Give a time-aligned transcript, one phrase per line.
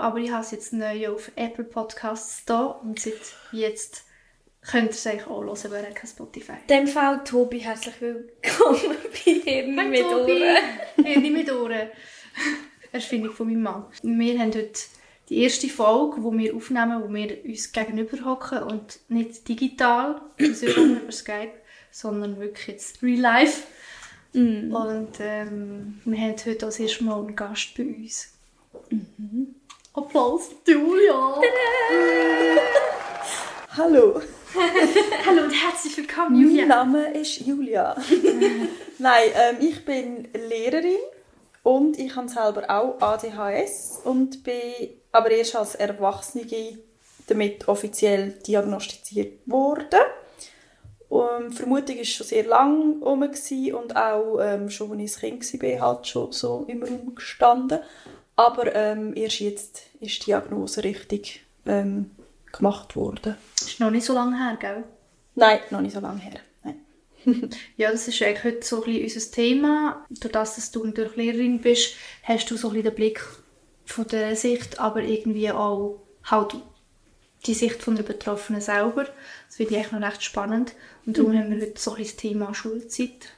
[0.00, 3.20] aber ich habe es jetzt neu auf Apple Podcasts da und seit
[3.52, 4.04] jetzt
[4.62, 6.52] könnt ihr es eigentlich auch hören, aber kein Spotify.
[6.68, 10.04] In dem Fall, Tobi, herzlich willkommen bei Hirni Hi, mit.
[10.04, 11.04] Ohren.
[11.04, 11.88] Hirni mit Ohren.
[12.92, 13.84] Erfindung von meinem Mann.
[14.02, 14.80] Wir haben heute
[15.28, 20.66] die erste Folge, die wir aufnehmen, wo wir uns gegenüber hocken und nicht digital, also
[20.66, 21.54] über Skype,
[21.90, 23.62] sondern wirklich jetzt real life.
[24.32, 28.32] Und ähm, wir haben heute als erstes Mal einen Gast bei uns.
[29.92, 31.40] Applaus, Julia!
[33.76, 34.20] Hallo,
[35.26, 36.66] Hallo und herzlich willkommen, mein Julia!
[36.66, 37.96] Name ist Julia.
[38.98, 41.00] Nein, ähm, ich bin Lehrerin
[41.64, 46.46] und ich habe selber auch ADHS und bin aber erst als Erwachsene
[47.26, 49.98] damit offiziell diagnostiziert worden.
[51.08, 53.22] Um, Vermutung war schon sehr lange herum
[53.74, 57.80] und auch ähm, schon, als ich ein Kind war, halt schon so im Raum gestanden.
[58.40, 62.10] Aber ähm, erst jetzt ist die Diagnose richtig ähm,
[62.50, 63.36] gemacht worden.
[63.60, 64.84] Ist noch nicht so lange her, gell?
[65.34, 66.40] Nein, noch nicht so lange her.
[67.76, 70.06] Ja, das ist eigentlich heute so ein bisschen unser Thema.
[70.08, 73.22] Durch das, dass du natürlich Lehrerin bist, hast du so ein bisschen den Blick
[73.84, 76.56] von dieser Sicht, aber irgendwie auch halt
[77.44, 79.04] die Sicht von der Betroffenen selber.
[79.48, 80.72] Das finde ich eigentlich noch recht spannend.
[81.04, 83.34] Und darum haben wir heute so ein bisschen das Thema Schulzeit.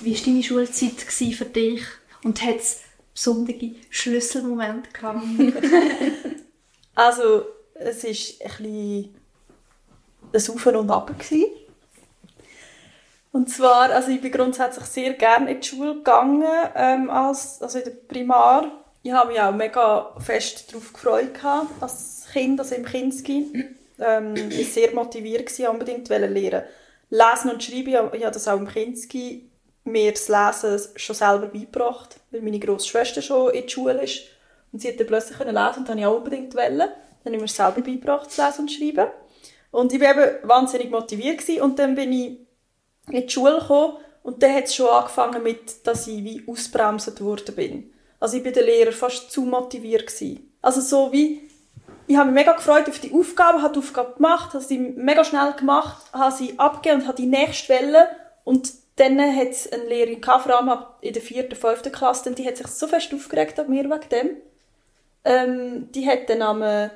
[0.00, 1.82] Wie war deine Schulzeit für dich?
[2.22, 2.85] Und hat es
[3.16, 5.24] besondere Schlüsselmomente gehabt?
[6.98, 9.14] Also, es war ein bisschen
[10.32, 11.14] ein Auf und Ab.
[13.32, 17.76] Und zwar, also ich bin grundsätzlich sehr gerne in die Schule gegangen, ähm, als, also
[17.76, 18.82] in der Primar.
[19.02, 23.74] Ich habe mich auch mega fest darauf gefreut gehabt, als Kind, also im Kinski.
[23.98, 26.62] Ähm, ich war sehr motiviert, gewesen, unbedingt lernen.
[27.10, 29.50] Lesen und Schreiben, ich ich habe das auch im Kinski
[29.86, 34.22] mir das Lesen schon selber beigebracht, weil meine grosse Schwester schon in der Schule ist.
[34.72, 36.54] Und sie hat dann plötzlich können lesen und das wollte ich auch unbedingt.
[36.54, 36.78] Wollen.
[36.78, 36.88] Dann
[37.24, 39.10] habe ich mir selber beigebracht, zu lesen und schreiben.
[39.70, 41.62] Und ich war eben wahnsinnig motiviert gewesen.
[41.62, 42.38] und dann bin ich
[43.10, 47.20] in die Schule gekommen und dann hat es schon angefangen mit, dass ich wie ausbremset
[47.20, 47.92] worden bin.
[48.18, 50.52] Also ich bin der Lehrer fast zu motiviert gewesen.
[50.62, 51.48] Also so wie,
[52.06, 55.22] ich habe mich mega gefreut auf die Aufgabe, habe die Aufgabe gemacht, habe sie mega
[55.24, 58.08] schnell gemacht, habe sie abgegeben und habe die nächste Welle
[58.44, 62.34] und dann hat es eine Lehrerin gehabt, vor allem in der vierten, fünften Klasse, denn
[62.34, 64.30] die hat sich so fest aufgeregt an mir wegen dem.
[65.24, 66.88] Ähm, die hat dann am, äh,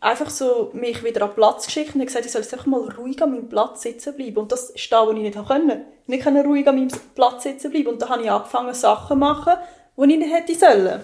[0.00, 2.88] einfach so mich wieder an den Platz geschickt und gesagt, ich soll jetzt einfach mal
[2.90, 4.36] ruhig an meinem Platz sitzen bleiben.
[4.36, 5.82] Und das ist da, wo ich nicht konnte.
[6.06, 7.88] Ich konnte ruhig an meinem Platz sitzen bleiben.
[7.88, 9.54] Und dann habe ich angefangen, Sachen zu machen,
[9.96, 11.00] die ich nicht hätte sollen.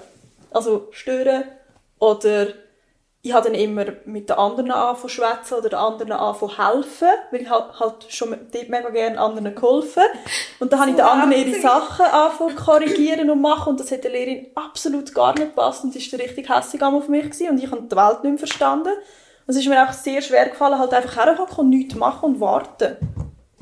[0.51, 1.45] Also stören
[1.99, 2.49] oder
[3.25, 7.41] ich habe dann immer mit den anderen angefangen schwätzen oder den anderen angefangen helfen, weil
[7.41, 10.03] ich halt, halt schon dort mega gerne anderen geholfen.
[10.61, 14.05] Und dann habe ich den anderen ihre Sachen angefangen korrigieren und machen und das hat
[14.05, 17.65] der Lehrerin absolut gar nicht gepasst und die war richtig hässlich auf mich gewesen und
[17.65, 18.93] ich habe die Welt nicht mehr verstanden.
[18.93, 22.41] Und es ist mir auch sehr schwer gefallen, halt einfach herzukommen und nichts machen und
[22.41, 22.99] warten.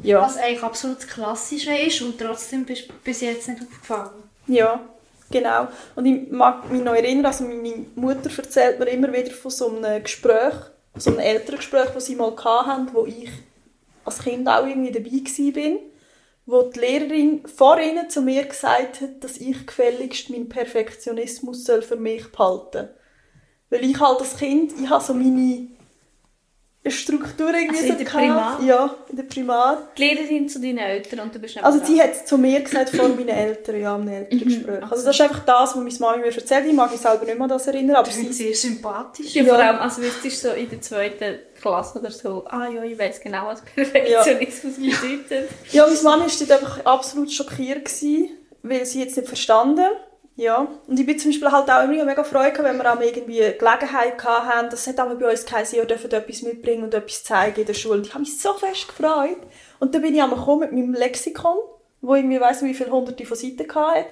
[0.02, 0.22] Ja.
[0.22, 4.24] Was eigentlich absolut das Klassische ist und trotzdem bist du bis jetzt nicht aufgefallen.
[4.48, 4.80] Ja,
[5.32, 5.68] genau.
[5.96, 9.68] Und ich mag mich noch erinnern, also meine Mutter erzählt mir immer wieder von so
[9.68, 10.54] einem Gespräch,
[10.96, 13.30] so einem Elterngespräch, das sie mal hatten, wo ich
[14.04, 15.78] als Kind auch irgendwie dabei war,
[16.46, 21.82] wo die Lehrerin vor ihnen zu mir gesagt hat, dass ich gefälligst meinen Perfektionismus soll
[21.82, 22.88] für mich behalten
[23.70, 25.68] Weil ich halt als Kind, ich habe so meine
[26.90, 28.58] Struktur irgendwie Also in so der gehabt.
[28.58, 28.62] Primar?
[28.64, 29.88] Ja, in der Primar.
[29.96, 31.86] Die Lehrerin zu deinen Eltern und du bist nicht Also dran.
[31.86, 34.82] sie hat es zu mir gesagt vor meinen Eltern, ja, im Elterngespräch.
[34.90, 36.66] Also das ist einfach das, was meine Mama mir erzählt.
[36.66, 38.32] Ich mag mich selber nicht mehr an das erinnern, aber Das sie...
[38.32, 39.32] sehr sympathisch.
[39.34, 42.82] Ja, vor allem, also wüsstest du so in der zweiten Klasse oder so, ah ja,
[42.82, 45.50] ich weiß genau, was Perfektionismus bedeutet.
[45.70, 48.30] Ja, meine Mama war dort einfach absolut schockiert, gewesen,
[48.64, 49.86] weil sie jetzt nicht verstanden.
[50.36, 50.66] Ja.
[50.86, 54.24] Und ich bin zum Beispiel halt auch immer mega gehabt, wenn wir auch irgendwie Gelegenheit
[54.24, 54.70] hatten.
[54.70, 57.74] Das hat aber bei uns geheißen, ihr dürft etwas mitbringen und etwas zeigen in der
[57.74, 57.98] Schule.
[57.98, 59.38] Und ich habe mich so fest gefreut.
[59.78, 61.58] Und dann bin ich einmal mit meinem Lexikon,
[62.00, 64.06] wo irgendwie weiss wie viele hunderte von Seiten hatte.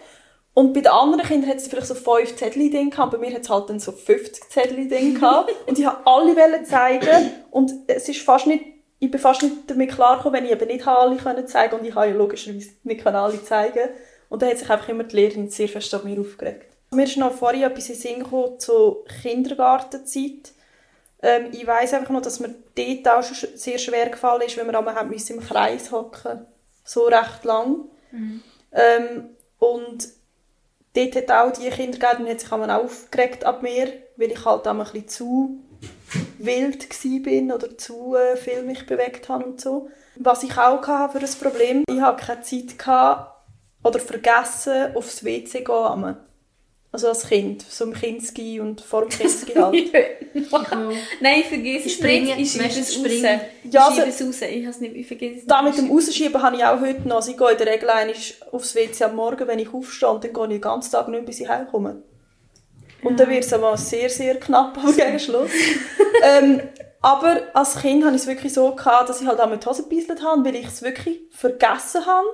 [0.52, 3.32] Und bei den anderen Kindern hat es vielleicht so fünf Zettel drin gehabt, bei mir
[3.32, 5.50] hat es halt dann so 50 Zettel drin gehabt.
[5.67, 7.31] Und ich wollte alle wollen zeigen.
[7.50, 8.64] Und es ist fast nicht,
[8.99, 11.94] ich bin fast nicht damit klargekommen, wenn ich eben nicht alle können zeigen und ich
[11.94, 13.88] habe ja logischerweise nicht können alle zeigen.
[14.31, 16.73] Und dann hat sich einfach immer die Lehrerin sehr fest an mir aufgeregt.
[16.93, 20.53] Mir ist noch vorhin etwas in Sinn gekommen zur Kindergartenzeit.
[21.23, 24.56] Ähm, ich weiss einfach noch, dass mir dort auch schon sch- sehr schwer gefallen ist,
[24.56, 26.47] wenn wir einmal haben im Kreis hocken
[26.85, 27.85] So recht lang.
[28.73, 30.09] Ähm, und
[30.94, 34.87] dort hat auch die Kindergärtnerin hat sich auch aufgeregt ab mir, weil ich halt einmal
[34.87, 35.59] ein bisschen zu
[36.38, 39.91] wild war oder zu äh, viel mich bewegt habe und so.
[40.17, 43.37] Was ich auch hatte für ein Problem, ich hatte keine Zeit gehabt,
[43.82, 46.17] oder vergessen, aufs WC zu gehen.
[46.93, 49.93] Also als Kind, so im Kinski und vor dem Kinski halt.
[51.21, 52.56] Nein, ich vergesse es Springen, nicht.
[52.56, 53.23] Ich schiebe es raus.
[53.23, 53.41] Ja,
[53.71, 54.49] ich also- schiebe es raus.
[54.50, 55.77] Ich, has nicht, ich vergesse es Da nicht.
[55.77, 57.17] mit dem Rausschieben habe ich auch heute noch.
[57.17, 57.88] Also ich gehe in der Regel
[58.50, 61.25] aufs WC am Morgen, wenn ich aufstehe, und dann gehe ich den ganzen Tag nicht,
[61.27, 62.03] bis ich heimkomme.
[63.05, 65.50] Und dann wird es einmal sehr, sehr knapp am Gegenschluss.
[66.25, 66.61] ähm,
[67.00, 69.85] aber als Kind hatte ich es wirklich so, gehabt, dass ich halt auch mit Hose
[69.88, 72.27] gebeißelt habe, weil ich es wirklich vergessen habe.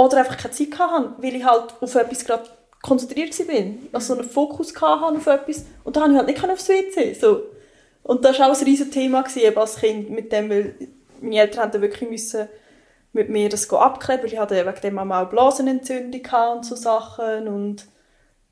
[0.00, 2.44] Oder einfach keine Zeit hatte, weil ich halt auf etwas gerade
[2.80, 3.64] konzentriert war.
[3.92, 5.66] Also so einen Fokus hatte auf etwas.
[5.84, 7.12] Und dann konnte ich halt nicht aufs WC.
[7.12, 7.42] So.
[8.02, 10.74] Und das war auch ein riesiges Thema gewesen, als Kind mit dem, weil
[11.20, 12.48] meine Eltern haben wirklich müssen
[13.12, 16.22] mit mir das abklären, weil ich hatte wegen dem auch Blasenentzündung
[16.54, 17.48] und so Sachen.
[17.48, 17.84] Und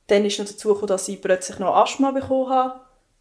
[0.09, 2.81] dann ist noch dazu gekommen, dass ich plötzlich noch Asthma bekommen habe,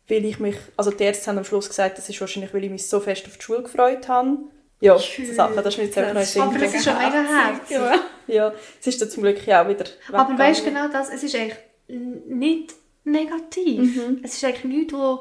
[0.10, 2.72] weil ich mich, also die Ärzte haben am Schluss gesagt, das ist wahrscheinlich, weil ich
[2.72, 4.40] mich so fest auf die Schule gefreut habe.
[4.80, 7.70] Ja, so Sachen, das ist mir jetzt einfach noch Aber das ist schon mega herzig.
[7.78, 8.00] Ja.
[8.28, 11.24] Ja, es ist dann zum Glück ja auch wieder Aber weißt du genau das, es
[11.24, 11.58] ist eigentlich
[11.88, 13.96] nicht negativ.
[13.96, 14.20] Mhm.
[14.24, 15.20] Es ist eigentlich nichts, was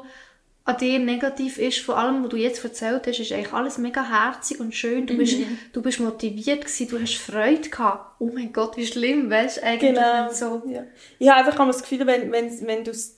[0.65, 1.79] an dir negativ ist.
[1.79, 5.07] Von allem, was du jetzt erzählt hast, ist eigentlich alles mega herzig und schön.
[5.07, 5.57] Du, bist, Mhm.
[5.71, 8.15] du bist motiviert gewesen, du hast Freude gehabt.
[8.19, 10.31] Oh mein Gott, wie schlimm, weißt du, eigentlich Genau.
[10.33, 10.61] so...
[10.69, 10.83] Ja.
[11.19, 13.15] Ich habe einfach immer das Gefühl, wenn, wenn, wenn du es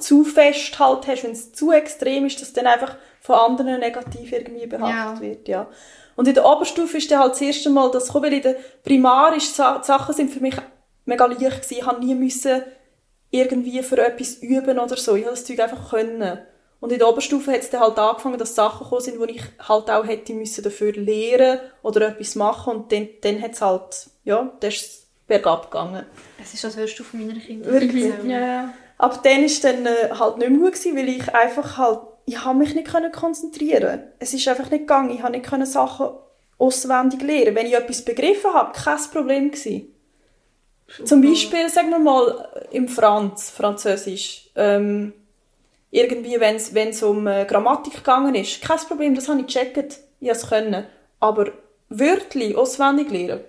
[0.00, 4.32] zu fest halt hast, wenn es zu extrem ist, dass dann einfach von anderen negativ
[4.32, 5.28] irgendwie behaftet Ja.
[5.28, 5.48] wird.
[5.48, 5.68] Ja.
[6.16, 8.56] Und in der Oberstufe ist dann halt das erste Mal das gekommen, weil in der
[8.84, 10.56] Primar ist, Sachen sind für mich
[11.04, 11.76] mega leicht gewesen.
[11.78, 12.62] Ich habe nie müssen
[13.30, 15.14] irgendwie für etwas üben oder so.
[15.14, 16.40] Ich habe das Zeug einfach können.
[16.80, 19.42] Und in der Oberstufe hat es dann halt angefangen, dass Sachen gekommen sind, wo ich
[19.66, 22.74] halt auch hätte müssen dafür lehren oder etwas machen.
[22.74, 26.06] Und dann, dann hat es halt, ja, dann ist bergab gegangen.
[26.42, 28.12] Es ist, als würdest du von meiner Kindheit Wirklich?
[28.24, 28.72] Ja.
[29.00, 32.00] Ab dann war es dann äh, halt nicht mehr gut, gewesen, weil ich einfach halt,
[32.26, 35.10] ich habe mich nicht können konzentrieren Es ist einfach nicht gegangen.
[35.10, 36.10] Ich habe nicht können Sachen
[36.58, 37.54] auswendig lernen.
[37.54, 39.88] Wenn ich etwas begriffen habe, kein Problem gewesen.
[41.04, 45.14] Zum Beispiel, sagen wir mal, im Franz, Französisch, ähm,
[45.90, 46.56] irgendwie, wenn
[46.90, 50.48] es um äh, Grammatik gegangen ist, kein Problem, das habe ich gecheckt, ich habe es
[50.48, 50.86] können.
[51.20, 51.52] Aber
[51.88, 53.40] Wörtli auswendig lernen,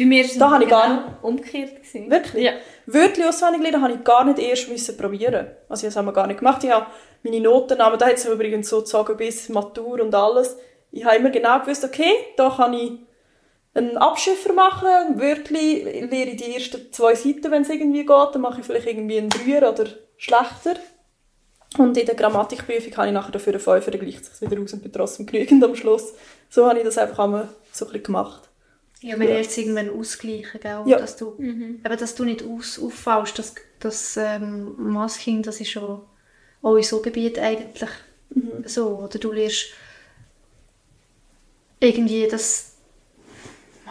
[0.00, 1.76] Bei mir ist es Da habe ich gar genau umgekehrt.
[1.76, 2.10] Gewesen.
[2.10, 2.44] Wirklich?
[2.44, 2.52] Ja.
[2.86, 5.48] Wörtli auswendig lernen habe ich gar nicht erst müssen probieren.
[5.68, 6.64] Also das haben wir gar nicht gemacht.
[6.64, 6.86] Ich habe
[7.22, 10.56] meine Notennamen, da hat es übrigens so gezogen bis Matur und alles.
[10.90, 12.92] Ich habe immer genau gewusst, okay, da kann ich
[13.74, 18.40] einen Abschiffer machen, Wörtli lehre ich die ersten zwei Seiten, wenn es irgendwie geht, dann
[18.40, 19.86] mache ich vielleicht irgendwie einen Dreier oder
[20.16, 20.74] schlechter.
[21.78, 24.72] Und in der Grammatikprüfung habe ich nachher dafür einen Fünfer, dann gleicht es wieder aus
[24.72, 26.14] und bin trotzdem genügend am Schluss.
[26.48, 28.49] So habe ich das einfach einmal so ein bisschen gemacht.
[29.00, 29.34] Ja, man Ja.
[29.34, 30.82] lernt es irgendwann ausgleichen, gell?
[30.86, 30.98] Ja.
[30.98, 33.38] Dass, du, eben, dass du nicht aus, auffallst.
[33.38, 36.02] Das, das ähm, Masking, das ist schon
[36.62, 37.90] auch in so Gebiet eigentlich
[38.66, 38.98] so.
[38.98, 39.66] Oder du lernst
[41.80, 42.74] irgendwie das...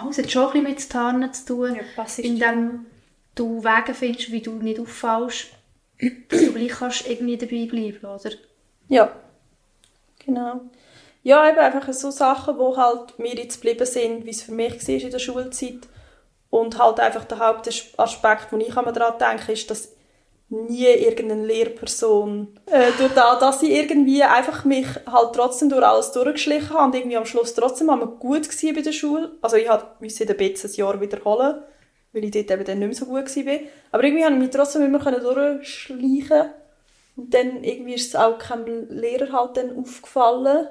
[0.01, 1.75] Oh, es hat schon ein bisschen mit Tarnen zu tun.
[1.75, 2.85] Ja, indem
[3.35, 5.47] du Wege findest, wie du nicht auffallst,
[6.29, 8.31] dass du gleich kannst irgendwie dabei bleiben, oder?
[8.87, 9.11] Ja,
[10.23, 10.61] genau.
[11.23, 14.87] Ja, eben einfach so Sachen, wo halt mir jetzt geblieben sind, wie es für mich
[14.87, 15.87] war in der Schulzeit.
[16.49, 19.89] Und halt einfach der Hauptaspekt, den ich daran denke, ist, dass
[20.49, 26.11] nie irgendeine Lehrperson, äh, durch das, dass ich irgendwie einfach mich halt trotzdem durch alles
[26.11, 29.31] durchgeschlichen habe und irgendwie am Schluss trotzdem einmal gut war bei der Schule.
[29.41, 31.61] Also ich musste in der BZ ein Jahr wiederholen,
[32.13, 33.59] weil ich dort eben dann nicht mehr so gut war.
[33.91, 36.49] Aber irgendwie konnte ich mich trotzdem immer durchschleichen
[37.15, 40.69] und dann irgendwie ist es auch keinem Lehrer halt dann aufgefallen.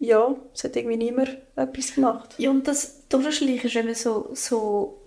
[0.00, 2.34] Ja, es hat irgendwie niemand etwas gemacht.
[2.38, 5.00] Ja, und das Durchschleichen ist eben so, so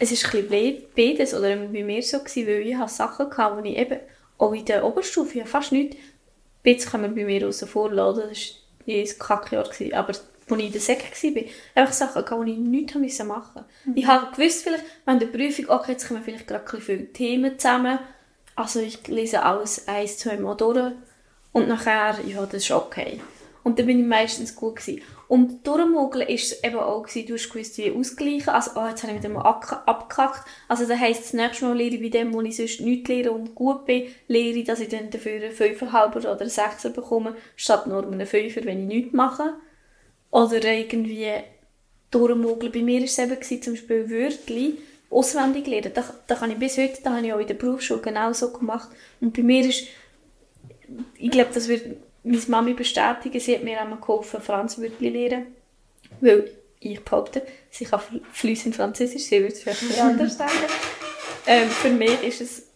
[0.00, 3.62] es ist ein bisschen beides, oder bei mir so gewesen, weil ich hatte Sachen hatte,
[3.62, 4.00] die ich eben,
[4.38, 5.96] auch in der Oberstufe, ja, fast nichts,
[6.62, 10.24] bisschen kann man bei mir aussen vor lassen, das war jedes Kackjahr, gewesen, aber als
[10.48, 11.42] ich in der Säcke war,
[11.74, 13.64] einfach Sachen, gehabt, die ich nichts haben müssen machen
[13.94, 17.58] Ich habe gewusst, vielleicht, während der Prüfung, okay, jetzt kommen vielleicht gerade ein viele Themen
[17.58, 17.98] zusammen,
[18.56, 20.92] also ich lese alles eins, zwei Mal durch
[21.52, 23.20] und nachher, ja, das ist okay.
[23.62, 25.02] Und dann bin ich meistens gut gewesen.
[25.28, 28.48] Und durchmogeln ist eben auch gewesen, du hast gewusst, wie ausgleichen.
[28.48, 30.46] Also, oh, jetzt habe ich mit dem abge- abgekackt.
[30.66, 33.32] Also, das heisst, das nächste Mal lehre ich bei dem, wo ich sonst nichts lehre
[33.32, 37.36] und gut bin, lehre ich, dass ich dann dafür einen Fünferhalber oder einen Sechser bekomme,
[37.54, 39.54] statt nur einen Fünfer, wenn ich nichts mache.
[40.30, 41.28] Oder irgendwie
[42.10, 42.72] durchmogeln.
[42.72, 44.78] Bei mir war es eben gewesen, zum Beispiel Wörtli
[45.10, 45.92] auswendig lernen.
[45.94, 48.52] Da, da kann ich bis heute, da habe ich auch in der Berufsschule genau so
[48.52, 48.88] gemacht.
[49.20, 49.86] Und bei mir ist,
[51.18, 55.46] ich glaube, das wird meine Mami bestätigen, sie hat mir einmal geholfen, Wörtli lernen.
[56.20, 56.50] Weil
[56.80, 60.52] ich behaupte, sie kann fl- fließend Französisch, sie würde es vielleicht nicht anders sagen.
[61.46, 62.66] Ähm, für mich ist es,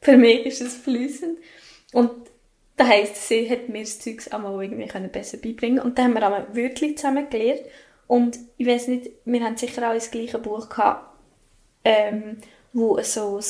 [0.00, 1.38] für mich ist es fließend.
[1.92, 2.10] Und
[2.76, 6.14] Das heisst, sie hat mir das Zeug einmal irgendwie können besser beibringen Und dann haben
[6.14, 7.62] wir einmal Wörter zusammen gelernt.
[8.06, 11.18] Und ich weiß nicht, wir haben sicher auch das gleiche Buch gehabt,
[11.84, 12.38] ähm,
[12.72, 13.44] wo so ein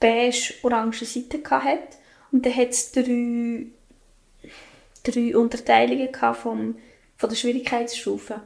[0.00, 1.96] beige-orange Seite hatte.
[2.30, 3.66] Und dann hat es drei,
[5.04, 6.76] drei Unterteilungen gehabt vom,
[7.16, 8.40] von der Schwierigkeitsstufe.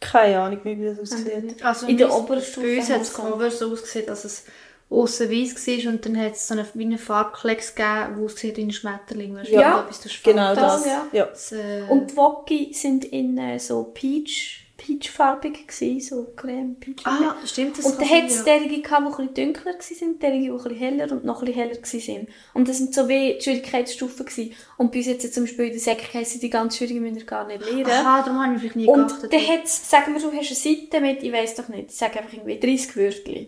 [0.00, 1.64] Keine Ahnung, wie das aussieht.
[1.64, 3.14] Also In der Oberstufe Bei uns hat es.
[3.14, 4.44] Cover so ausgesehen, dass es
[4.90, 8.56] aussen weiss war und dann hat es so eine, wie einen Farbklecks gegeben, wo aussieht
[8.56, 9.34] wie ein Schmetterling.
[9.36, 10.84] Du, Ja, etwas durch Genau das.
[10.84, 11.06] ja.
[11.12, 11.24] Ja.
[11.26, 17.06] Das, äh, Und die Wocki sind in äh, so peach, peachfarbig gewesen, so creme peach.
[17.06, 18.44] ah, stimmt, das und dann hat es ja.
[18.44, 21.46] derige gehabt, die ein bisschen dunkler waren, derige, die ein bisschen heller und noch ein
[21.46, 22.28] bisschen heller waren.
[22.52, 24.52] Und das sind so wie die Schwierigkeitsstufen gewesen.
[24.76, 27.46] Und bei uns jetzt zum Beispiel in der Säcke die ganz schwierigen müssen wir gar
[27.46, 27.86] nicht lernen.
[27.86, 29.32] Aha, darum habe ich vielleicht nie Und geachtet.
[29.32, 32.18] dann hat's, sagen wir, du hast eine Seite mit, ich weiss doch nicht, ich sage
[32.18, 33.46] einfach irgendwie 30 Wörter.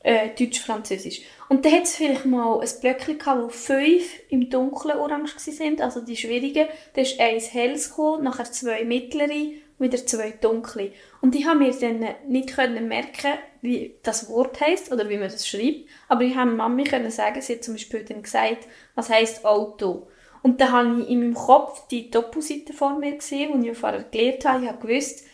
[0.00, 1.22] Äh, Deutsch, Französisch.
[1.48, 5.80] Und dann hat es vielleicht mal ein Blöckchen gehabt, wo fünf im dunklen Orange waren,
[5.80, 6.66] also die schwierigen.
[6.94, 10.92] Dann ist eins helles gekommen, nachher zwei mittlere, wieder zwei dunkle.
[11.20, 15.30] Und ich habe mir dann nicht können merken, wie das Wort heisst oder wie man
[15.30, 15.88] das schreibt.
[16.08, 20.08] Aber ich habe Mami können sagen, sie hat zum Beispiel dann gesagt, was heisst Auto.
[20.42, 24.04] Und dann habe ich in meinem Kopf die Doppelseite vor mir gesehen, die ich vorher
[24.04, 24.62] gelernt habe.
[24.64, 25.24] Ich habe gewusst,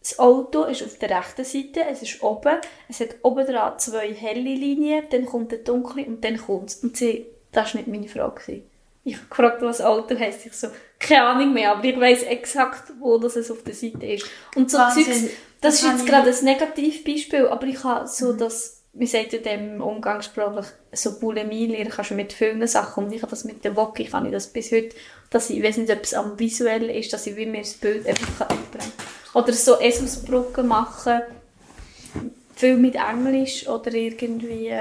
[0.00, 2.56] das Auto ist auf der rechten Seite, es ist oben,
[2.88, 6.76] es hat oben dran zwei helle Linien, dann kommt eine dunkle und dann kommt es.
[6.76, 8.62] Und sie, das war nicht meine Frage.
[9.04, 10.44] Ich habe gefragt, was Auto heisst.
[10.46, 14.06] Ich so, keine Ahnung mehr, aber ich weiss exakt, wo das es auf der Seite
[14.06, 14.26] ist.
[14.54, 15.04] Und so Wahnsinn.
[15.04, 19.42] Zeugs, das ist jetzt gerade ein Negativbeispiel, aber ich habe so das, wie sagt ihr
[19.42, 23.64] dem umgangssprachlich, so Bulimie lernen kannst du mit vielen Sachen und ich habe das mit
[23.64, 24.96] der Wocke, kann ich das bis heute,
[25.28, 27.74] dass ich, ich weiß nicht, ob es am visuell ist, dass ich wie mir das
[27.74, 28.92] Bild einfach einbringen
[29.32, 29.42] kann.
[29.42, 31.20] Oder so Eselsbrücken machen,
[32.56, 34.74] viel mit Englisch oder irgendwie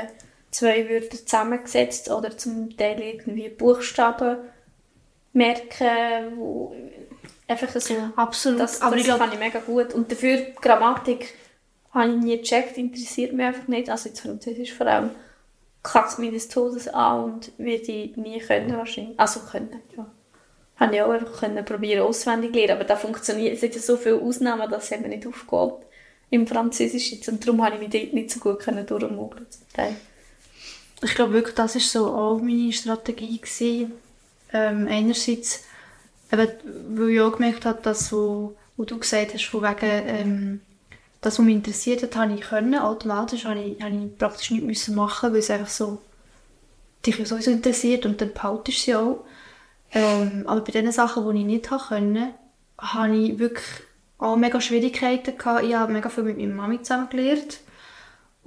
[0.52, 4.38] zwei Wörter zusammengesetzt oder zum Teil irgendwie Buchstaben
[5.34, 6.76] merken, wo
[7.48, 8.60] einfach so Absolut.
[8.60, 9.94] das, aber das ich kann ich mega gut.
[9.94, 11.34] Und dafür Grammatik
[11.92, 13.90] habe ich nie gecheckt, interessiert mich einfach nicht.
[13.90, 15.12] Also jetzt Französisch vor allem
[15.84, 19.20] kackt mich des Todes an und werde ich nie können wahrscheinlich.
[19.20, 20.06] Also können, ja.
[20.76, 23.56] Habe ich auch einfach können probieren auswendig lernen, aber das funktioniert.
[23.56, 25.86] Es hat ja so viele Ausnahmen, dass es mir nicht aufgeht
[26.30, 27.28] im Französisch jetzt.
[27.28, 29.96] Und darum habe ich mich dort nicht so gut können durchmogeln zum Teil.
[31.02, 33.94] Ich glaube wirklich, das ist so auch meine Strategie gewesen.
[34.52, 35.64] Ähm, einerseits,
[36.32, 36.48] eben,
[36.90, 40.62] weil ich auch gemerkt habe, dass, wo, wo du gesagt hast, von wegen, ähm,
[41.22, 42.76] das, was mich interessiert hat, habe ich können.
[42.76, 46.02] Automatisch habe ich, habe ich praktisch nichts müssen machen, weil es einfach so
[47.06, 49.26] dich sowieso interessiert und dann behaltest du sie auch.
[49.92, 52.34] Ähm, aber bei den Sachen, die ich nicht habe können,
[52.78, 53.66] habe ich wirklich
[54.18, 55.64] auch mega Schwierigkeiten gehabt.
[55.64, 57.60] Ich habe mega viel mit meiner Mami zusammen gelernt.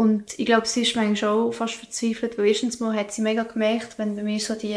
[0.02, 3.44] Und ich glaube, sie ist manchmal auch fast verzweifelt, weil erstens mal hat sie mega
[3.44, 4.76] gemerkt, wenn bei mir so die,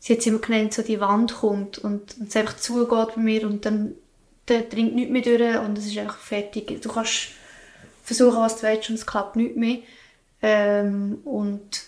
[0.00, 3.20] sie hat es immer genannt, so die Wand kommt und, und es einfach zugeht bei
[3.20, 3.94] mir und dann,
[4.46, 6.82] dringt nichts mehr durch und es ist einfach fertig.
[6.82, 7.28] Du kannst
[8.02, 9.78] versuchen, was du willst und es klappt nicht mehr.
[10.42, 11.82] Ähm, und,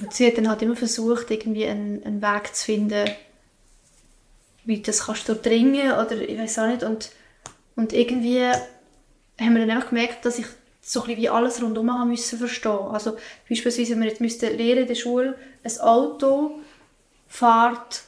[0.00, 3.10] und sie hat dann halt immer versucht, irgendwie einen, einen Weg zu finden,
[4.64, 6.84] wie das kannst du durchdringen oder ich weiß auch nicht.
[6.84, 7.10] Und,
[7.74, 10.46] und irgendwie haben wir dann einfach gemerkt, dass ich
[10.88, 12.88] so ein wie alles rundum haben müssen verstehen.
[12.90, 16.52] Also beispielsweise, wenn wir jetzt müssten lernen in der Schule, ein Auto
[17.26, 18.04] fährt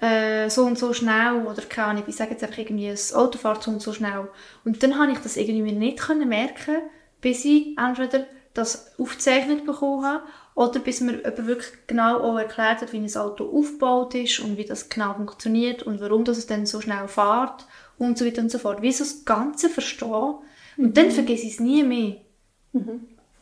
[0.00, 3.38] äh, so und so schnell oder keine Ahnung, ich sage jetzt einfach irgendwie, ein Auto
[3.38, 4.28] fährt so und so schnell.
[4.64, 6.78] Und dann habe ich das irgendwie nicht können merken,
[7.20, 10.24] bis ich entweder das aufgezeichnet bekommen habe
[10.56, 14.56] oder bis mir jemand wirklich genau auch erklärt hat, wie ein Auto aufgebaut ist und
[14.56, 17.66] wie das genau funktioniert und warum das es dann so schnell fährt
[17.98, 18.82] und so weiter und so fort.
[18.82, 20.38] Wie so das Ganze verstehen
[20.78, 22.16] und dann vergesse ich es nie mehr.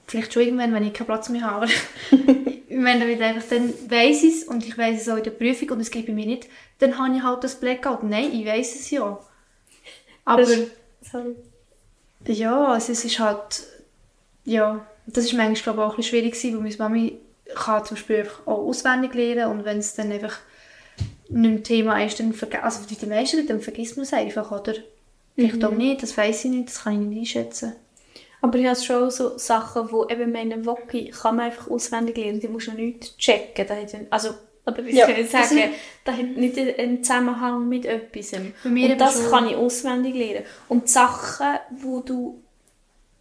[0.07, 1.69] Vielleicht schon irgendwann, wenn ich keinen Platz mehr habe.
[2.69, 5.23] Ich meine, dann, wieder einfach, dann weiss ich es und ich weiss es auch in
[5.23, 6.47] der Prüfung und es geht bei mir nicht,
[6.79, 8.03] dann habe ich halt das Blackout.
[8.03, 9.19] Nein, ich weiss es ja.
[10.27, 11.37] Aber Sorry.
[12.27, 13.67] ja, also es ist halt,
[14.45, 17.19] ja, das ist manchmal glaube ich, auch ein bisschen schwierig gewesen, weil meine Mami
[17.55, 20.39] kann zum Beispiel einfach auch auswendig lernen und wenn es dann einfach
[21.31, 24.75] nicht ein Thema ist, dann vergisst, also die meisten, dann vergisst man es einfach, oder?
[25.37, 27.75] Vielleicht auch nicht, das weiß ich nicht, das kann ich nicht einschätzen.
[28.41, 32.41] Aber ich habe schon so Sachen, wo eben meine Woki kann man einfach auswendig lernen,
[32.41, 33.67] die musst du nicht checken.
[34.11, 34.31] Also,
[34.67, 35.75] oder wie Ja, ich das sagen, sind-
[36.05, 38.33] da hat nicht einen Zusammenhang mit etwas.
[38.33, 38.53] Und
[38.99, 39.31] das schon.
[39.31, 40.47] kann ich auswendig lernen.
[40.69, 42.43] Und die Sachen, wo du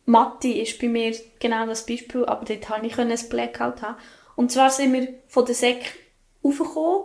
[0.05, 3.95] Mathe ist bei mir genau das Beispiel, aber dort habe ich ein Blackout haben.
[4.35, 5.95] Und zwar sind wir von der Sek
[6.43, 7.03] aufgekommen.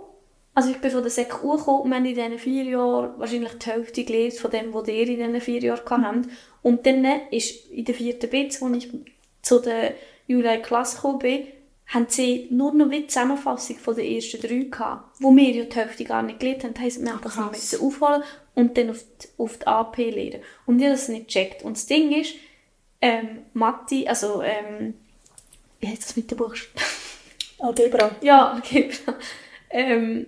[0.61, 3.55] Also ich bin von der Sek hochgekommen und wir haben in diesen vier Jahren wahrscheinlich
[3.55, 6.29] die Hälfte gelernt von dem, was ihr in diesen vier Jahren gehabt habt.
[6.61, 8.91] Und dann ist in der vierten Bits, wo ich
[9.41, 9.95] zu der
[10.27, 11.47] Julia Klasse gekommen bin,
[11.87, 15.75] haben sie nur noch die Zusammenfassung von der ersten drei gehabt, wo wir ja die
[15.75, 16.75] Hälfte gar nicht gelernt haben.
[16.75, 18.23] Das heisst, wir haben das noch müssen aufholen
[18.55, 20.43] und dann auf die, auf die AP lernen.
[20.67, 21.63] Und ich habe das nicht gecheckt.
[21.63, 22.35] Und das Ding ist,
[23.01, 24.93] ähm, Mathe, also, ähm,
[25.81, 26.85] wie heißt das mit den Buchstaben?
[27.61, 28.11] Algebra.
[28.21, 29.15] Ja, Algebra.
[29.73, 30.27] Ähm,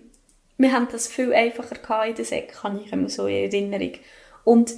[0.62, 3.92] wir haben das viel einfacher gehabt in der Sek, kann ich immer so in Erinnerung.
[4.44, 4.72] Und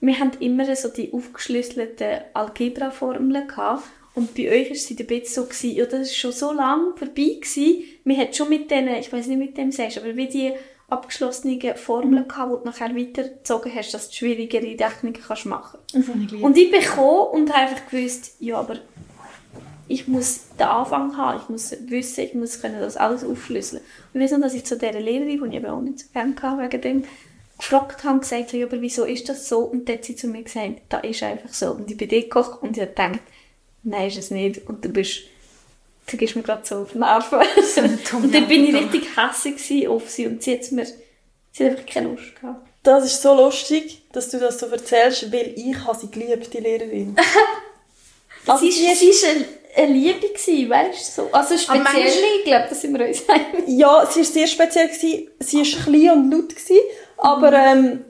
[0.00, 3.84] wir haben immer so die aufgeschlüsselten Algebra-Formeln gehabt.
[4.14, 6.96] Und bei euch war es ein bisschen so, gewesen, ja, das ist schon so lange
[6.96, 7.84] vorbei gewesen.
[8.04, 10.52] Wir hatten schon mit denen, ich weiß nicht, mit dem sagst, aber wie die
[10.88, 16.42] abgeschlossenen Formeln gehabt, die du nachher weitergezogen hast, dass du schwierigere Rechnungen kannst machen Mhm.
[16.42, 18.76] Und ich bin gekommen und habe einfach gewusst, ja, aber
[19.88, 23.82] ich muss den Anfang haben, ich muss wissen, ich muss können das alles aufschlüsseln.
[24.12, 26.06] Und ich weiß noch, dass ich zu dieser Lehrerin, die ich eben auch nicht so
[26.12, 27.04] gerne hatte, wegen dem,
[27.58, 29.60] gefragt habe gesagt habe, aber wieso ist das so?
[29.60, 31.70] Und dann hat sie zu mir gesagt, da ist einfach so.
[31.72, 33.20] Und ich bin dort gekocht und ich habe gedacht,
[33.82, 34.66] nein, ist es nicht.
[34.68, 35.20] Und du bist,
[36.10, 37.38] du gehst mir gerade so auf die Nerven.
[38.22, 40.86] und dann bin ich richtig hässlich auf sie und sie hat mir,
[41.52, 42.66] sie hat einfach keine Lust gehabt.
[42.82, 46.58] Das ist so lustig, dass du das so erzählst, weil ich habe sie geliebt, die
[46.58, 47.16] Lehrerin.
[48.48, 49.44] Also sie, ist- sie ist eine,
[49.76, 51.22] eine Liebe gewesen, weißt du?
[51.22, 51.28] So.
[51.32, 52.06] Also speziell, manchmal-
[52.38, 53.64] ich glaube, das sind wir uns einig.
[53.66, 54.88] Ja, sie war sehr speziell.
[54.88, 55.28] Gewesen.
[55.40, 56.48] Sie war klein und laut.
[56.48, 56.80] Gewesen,
[57.18, 58.04] aber ähm,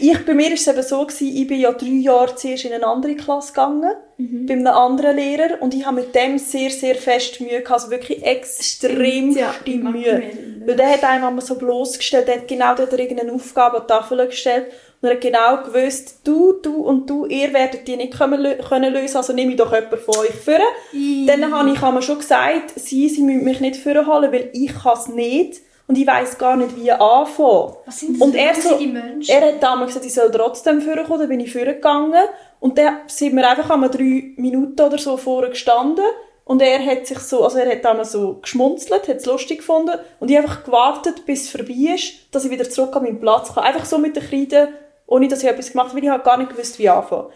[0.00, 2.72] ich, bei mir war es eben so, gewesen, ich bin ja drei Jahre zuerst in
[2.74, 5.62] eine andere Klasse gegangen, bei einem anderen Lehrer.
[5.62, 7.70] Und ich habe mit dem sehr, sehr fest Mühe gehabt.
[7.70, 10.22] Also wirklich extrem ja, Mühe.
[10.66, 13.92] Weil der hat einem immer so bloßgestellt, der hat genau dort irgendeine Aufgabe an die
[13.92, 14.66] Tafel gestellt.
[15.02, 18.92] Und er hat genau gewusst, du, du und du, ihr werdet die nicht können, können
[18.92, 21.26] lösen, also nehme ich doch jemanden von euch führen.
[21.26, 24.98] Dann habe ich mir schon gesagt, sie, sie müssen mich nicht holen, weil ich kann
[24.98, 27.74] es nicht und ich weiss gar nicht, wie anfangen.
[27.84, 29.34] Was sind das und er, so, Menschen?
[29.34, 32.26] er hat damals gesagt, ich soll trotzdem vorkommen, dann bin ich vorgegangen
[32.60, 36.04] und dann sind wir einfach einmal drei Minuten oder so vorne gestanden
[36.44, 39.94] und er hat sich so, also er hat einmal so geschmunzelt, hat es lustig gefunden
[40.20, 43.18] und ich habe einfach gewartet, bis es vorbei ist, dass ich wieder zurück an meinen
[43.18, 43.64] Platz kann.
[43.64, 44.68] Einfach so mit den Kreiden,
[45.10, 47.26] ohne dass ich etwas gemacht habe, weil ich habe gar nicht gewusst, wie anfangen.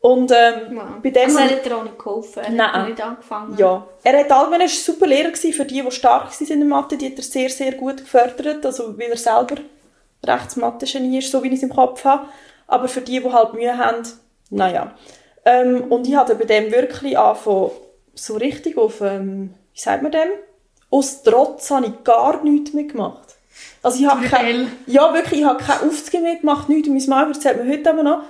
[0.00, 2.72] Und ähm, bei dem also habe er hat dir auch nicht geholfen, er Nein.
[2.72, 3.56] hat nicht angefangen.
[3.58, 6.68] ja, er hat allgemein ein super Lehrer gewesen, für die, die stark waren in der
[6.68, 9.56] Mathe, die hat er sehr, sehr gut gefördert, also weil er selber
[10.24, 12.26] rechts Mathe-Genie ist, so wie ich es im Kopf habe.
[12.68, 14.02] Aber für die, die halt Mühe haben,
[14.50, 14.94] naja.
[15.44, 17.72] Ähm, und ich hatte bei dem wirklich angefangen,
[18.14, 20.28] so richtig auf, ähm, wie sagt man dem?
[20.90, 23.25] Aus Trotz habe ich gar nichts mehr gemacht.
[23.82, 26.88] Also ich habe keine, ja wirklich, ich habe keine Aufzüge mehr gemacht, nichts.
[26.88, 28.22] Und meine Mama erzählt mir heute aber noch,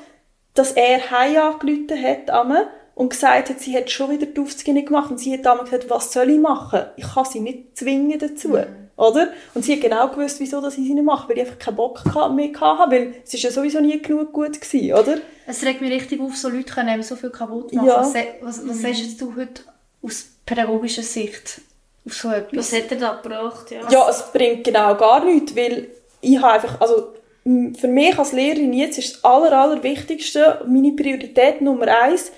[0.55, 4.73] dass er heim angerufen hat amme, und gesagt hat, sie hat schon wieder die Aufzüge
[4.73, 5.11] nicht gemacht.
[5.11, 6.81] Und sie hat damals gesagt, was soll ich machen?
[6.97, 8.57] Ich kann sie nicht zwingen dazu.
[8.97, 9.29] Oder?
[9.53, 11.77] Und sie hat genau gewusst, wieso dass ich sie nicht mache, weil ich einfach keinen
[11.77, 12.03] Bock
[12.35, 15.19] mehr hatte, weil es ist ja sowieso nie genug gut gewesen, oder?
[15.47, 17.87] Es regt mich richtig auf, so Leute können eben so viel kaputt machen.
[17.87, 18.01] Ja.
[18.01, 19.63] Was, was, was sagst jetzt du heute
[20.03, 21.61] aus pädagogischer Sicht
[22.07, 22.73] auf so etwas?
[22.73, 23.71] Was hat er da gebracht?
[23.71, 23.89] Ja.
[23.91, 25.89] Ja, es bringt genau gar nichts, weil
[26.21, 27.15] ich habe einfach, also
[27.45, 32.33] für mich als Lehrerin jetzt ist das aller, aller Wichtigste, meine Priorität Nummer eins,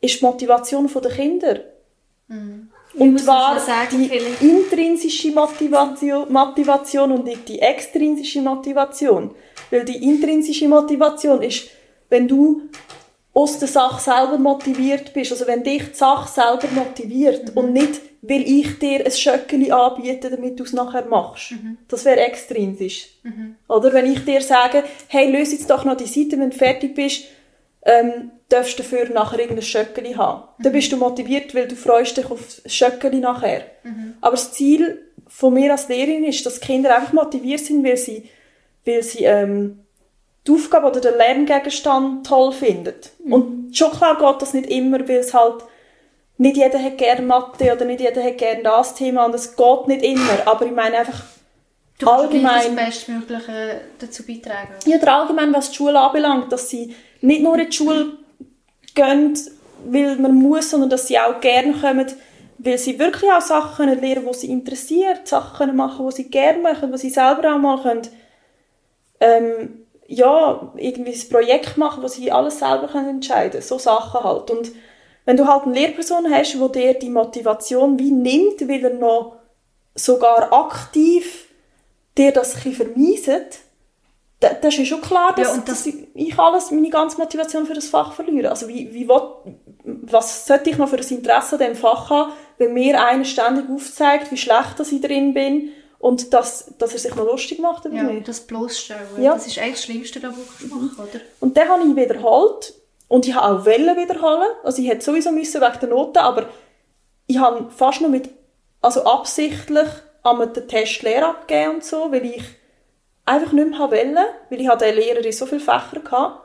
[0.00, 1.60] ist die Motivation der Kinder.
[2.28, 4.42] Ich Und zwar sagen, die vielleicht.
[4.42, 9.34] intrinsische Motivation, Motivation und nicht die extrinsische Motivation.
[9.70, 11.70] Weil die intrinsische Motivation ist,
[12.08, 12.62] wenn du
[13.32, 18.00] aus der Sache selber motiviert bist, also wenn dich die Sache selber motiviert und nicht,
[18.28, 21.52] weil ich dir ein Schöckeli anbiete, damit du es nachher machst.
[21.88, 23.08] Das wäre extrinsisch.
[23.68, 26.94] Oder wenn ich dir sage, hey, löse jetzt doch noch die Seite, wenn du fertig
[26.94, 27.24] bist,
[27.86, 30.44] ähm, darfst du dafür nachher irgendein Schöckeli haben.
[30.58, 33.62] Dann bist du motiviert, weil du freust dich auf das Schöckeli nachher.
[34.20, 38.28] Aber das Ziel von mir als Lehrerin ist, dass Kinder einfach motiviert sind, weil sie,
[38.84, 39.80] weil sie ähm,
[40.46, 42.94] die Aufgabe oder den Lerngegenstand toll finden.
[43.30, 45.64] Und schon klar geht das nicht immer, weil es halt
[46.36, 49.86] nicht jeder hat gerne Mathe oder nicht jeder hat gerne das Thema und es geht
[49.86, 50.46] nicht immer.
[50.46, 51.22] Aber ich meine einfach,
[51.98, 54.74] du allgemein- das Bestmögliche dazu beitragen.
[54.86, 58.12] ja, oder allgemein, was die Schule anbelangt, dass sie nicht nur in die Schule
[58.94, 59.38] gehen,
[59.86, 62.06] weil man muss, sondern dass sie auch gerne kommen,
[62.58, 66.30] weil sie wirklich auch Sachen können lernen die sie interessiert, Sachen können machen, die sie
[66.30, 68.02] gerne machen, die sie selber auch mal können,
[69.20, 74.50] ähm, ja, irgendwie ein Projekt machen, wo sie alles selber können entscheiden so Sachen halt.
[74.50, 74.72] Und
[75.24, 79.36] wenn du halt eine Lehrperson hast, wo dir die Motivation wie nimmt, weil er noch
[79.94, 81.46] sogar aktiv
[82.18, 83.58] dir das ein vermeiset,
[84.40, 87.66] da- das ist schon klar, dass, Ja, und dass ich ich alles, meine ganze Motivation
[87.66, 88.50] für das Fach verliere.
[88.50, 89.20] Also wie, wie will,
[89.84, 93.64] was sollte ich noch für ein Interesse an diesem Fach haben, wenn mir einer ständig
[93.70, 97.86] aufzeigt, wie schlecht dass ich drin bin und dass, dass er sich noch lustig macht
[97.86, 98.24] über Ja, mich.
[98.24, 99.22] das bloßstellen.
[99.22, 99.34] Ja.
[99.34, 101.24] Das ist eigentlich das Schlimmste, das du machen kannst, oder?
[101.40, 102.74] Und dann habe ich wiederholt
[103.14, 104.48] und ich habe auch Wellen wiederholen.
[104.64, 106.48] Also ich hätte sowieso müssen wegen der Noten, aber
[107.28, 108.28] ich habe fast nur mit,
[108.80, 109.86] also absichtlich
[110.24, 112.42] an den Test leer abgegeben und so, weil ich
[113.24, 114.16] einfach nicht mehr wollte,
[114.50, 116.40] weil ich hatte den Lehrer in so viele Fächer hatte.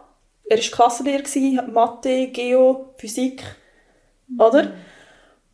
[0.47, 3.41] Er war Klassenlehrer, Mathe, Geo, Physik,
[4.27, 4.39] mhm.
[4.39, 4.71] oder?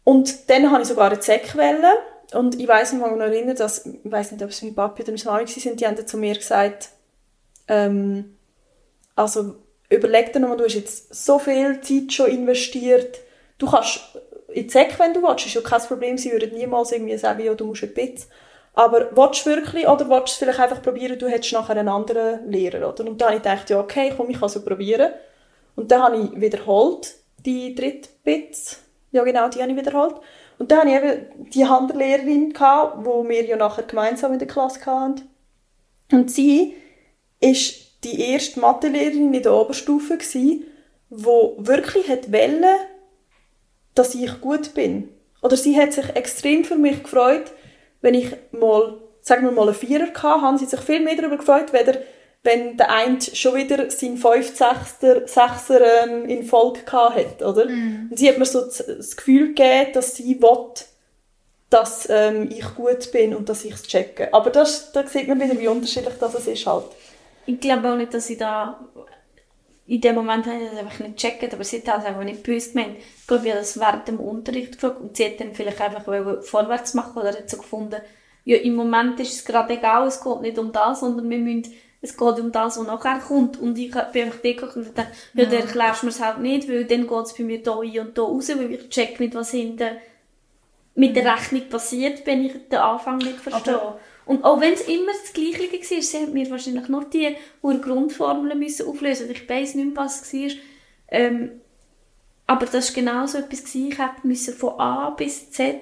[0.04, 1.86] Und dann habe ich sogar eine ZEC wollen.
[2.34, 5.14] Und ich weiss mich noch erinnern, dass, ich weiss nicht, ob es mein Papi oder
[5.14, 6.90] meine Mami waren, die haben dann zu mir gesagt,
[7.70, 8.36] ähm,
[9.16, 9.56] also
[9.90, 13.20] überleg dir nochmal, du hast jetzt so viel Zeit schon investiert,
[13.58, 14.02] du kannst
[14.50, 17.44] in die ZEC, wenn du willst, ist ja kein Problem, sie würden niemals irgendwie sagen,
[17.44, 18.30] ja, du musst ein bisschen.
[18.74, 21.88] Aber willst du wirklich oder willst du es vielleicht einfach probieren, du hättest nachher einen
[21.88, 23.06] anderen Lehrer, oder?
[23.06, 25.14] Und dann habe ich gedacht, ja, okay, komm, ich kann es probieren.
[25.76, 27.14] Und dann habe ich wiederholt
[27.46, 28.82] die dritte Bits.
[29.12, 30.16] Ja, genau, die habe ich wiederholt.
[30.58, 34.86] Und dann hatte ich eben die Handelehrerin, die wir ja nachher gemeinsam in der Klasse
[34.86, 35.30] hatten.
[36.12, 36.76] Und sie
[37.40, 40.18] ist die erste Mathelehrerin in der Oberstufe
[41.10, 42.66] die wirklich wollte,
[43.94, 45.10] dass ich gut bin.
[45.42, 47.52] Oder sie hat sich extrem für mich gefreut,
[48.02, 51.38] wenn ich mal, sagen wir mal, einen Vierer hatte, haben sie sich viel mehr darüber
[51.38, 52.00] gefreut, weder
[52.44, 57.66] wenn der eine schon wieder seinen 5 Sechser, Sechser ähm, in Folge hat, oder?
[57.66, 58.10] Mm.
[58.12, 60.86] Und sie hat mir so das Gefühl gegeben, dass sie will,
[61.72, 64.32] dass ähm, ich gut bin und dass ich es checke.
[64.32, 66.86] Aber das, da sieht man wieder, wie unterschiedlich das ist halt.
[67.46, 68.80] Ich glaube auch nicht, dass sie da
[69.88, 72.42] in dem Moment habe ich das einfach nicht gecheckt, aber sie hat es einfach nicht
[72.42, 72.98] böse gemeint.
[73.20, 76.04] Ich glaube, ich habe das während dem Unterricht gefragt und sie hat dann vielleicht einfach
[76.44, 78.02] vorwärts machen oder hat so gefunden,
[78.46, 81.74] ja, im Moment ist es gerade egal, es geht nicht um das, sondern wir müssen
[82.02, 83.60] es geht um das, was nachher kommt.
[83.60, 85.50] Und ich bin einfach dort und dachte, ja, ja.
[85.50, 88.00] dann erklärst du mir es halt nicht, weil dann geht es bei mir da ein
[88.00, 89.90] und da raus, weil ich check nicht, was hinten
[90.94, 91.26] mit der.
[91.26, 93.82] Rechnung passiert, wenn ich den Anfang nicht verstehe.
[93.82, 97.36] Aber und auch wenn es immer das Gleiche war, sie haben mir wahrscheinlich nur die
[97.62, 100.52] Grundformeln müssen auflösen Ich weiß nicht mehr, was es war.
[101.10, 101.52] Ähm,
[102.48, 103.64] aber das war genau so etwas.
[103.64, 103.90] Gewesen.
[103.90, 105.80] Ich musste von A bis Z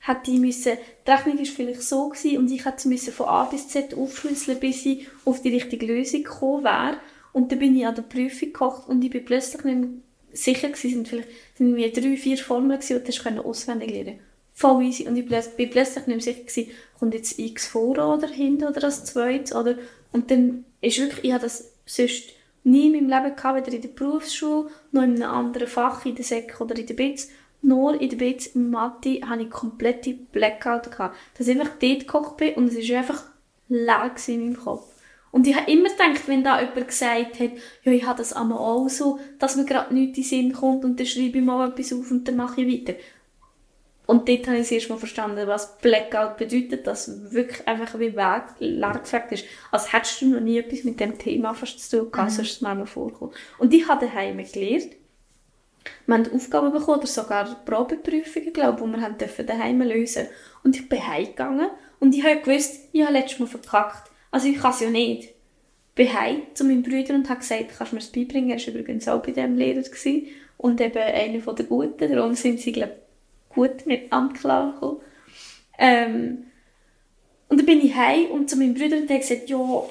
[0.00, 3.68] hat die müssen, die Rechnung war vielleicht so gewesen, und ich musste von A bis
[3.68, 6.98] Z aufschlüsseln, bis ich auf die richtige Lösung gekommen wäre.
[7.32, 9.88] Und dann bin ich an der Prüfung gekocht und ich bin plötzlich nicht mehr
[10.32, 14.20] sicher gewesen, sind vielleicht sind irgendwie drei, vier Formeln gewesen, und das konnte auswendig lernen.
[14.52, 15.06] Voll easy.
[15.08, 18.84] Und ich bin plötzlich nicht mehr sicher gewesen, kommt jetzt X vor oder hinten oder
[18.84, 19.76] als zweites, oder?
[20.12, 22.30] Und dann ist wirklich, ich habe das sonst
[22.64, 26.14] nie in meinem Leben gehabt, weder in der Berufsschule, noch in einem anderen Fach, in
[26.14, 27.28] der Sek oder in der BITS,
[27.62, 31.16] nur in der BITS, in Mathe, hatte ich komplette Blackout gehabt.
[31.36, 33.24] Dass ich einfach dort gekocht bin und es war einfach
[33.68, 34.92] leer in meinem Kopf.
[35.32, 37.50] Und ich habe immer gedacht, wenn da jemand gesagt hat,
[37.82, 40.84] ja, ich habe das einmal auch so, dass mir gerade nichts in den Sinn kommt
[40.84, 42.98] und dann schreibe ich mal etwas auf und dann mache ich weiter.
[44.06, 48.44] Und dort habe ich erst mal verstanden, was Blackout bedeutet, dass wirklich einfach wie weg
[48.60, 49.44] leer gefragt ist.
[49.72, 52.34] Als hättest du noch nie etwas mit dem Thema fast zu tun gehabt, mhm.
[52.36, 53.32] sonst ist es mir mal vorkommen.
[53.58, 54.90] Und ich habe daheim gelernt,
[56.06, 60.28] wir haben Aufgaben bekommen, oder sogar Probeprüfungen, glaube ich, die wir haben daheim lösen
[60.62, 64.10] Und ich bin heimgegangen und ich habe gewusst, ich habe letztes Mal verkackt.
[64.30, 65.24] Also ich kann es ja nicht.
[65.24, 68.50] Ich bin heim zu meinem Bruder und habe gesagt, kannst du mir das beibringen?
[68.50, 69.80] Er war übrigens auch bei diesem Lehrer.
[69.80, 70.26] Gewesen.
[70.58, 72.96] Und eben einer von den Guten, darum sind sie, glaube
[73.56, 75.00] gut miteinander klargekommen.
[75.78, 76.44] Ähm,
[77.48, 79.82] und dann bin ich heim und zu meinem Bruder und der gesagt, ja,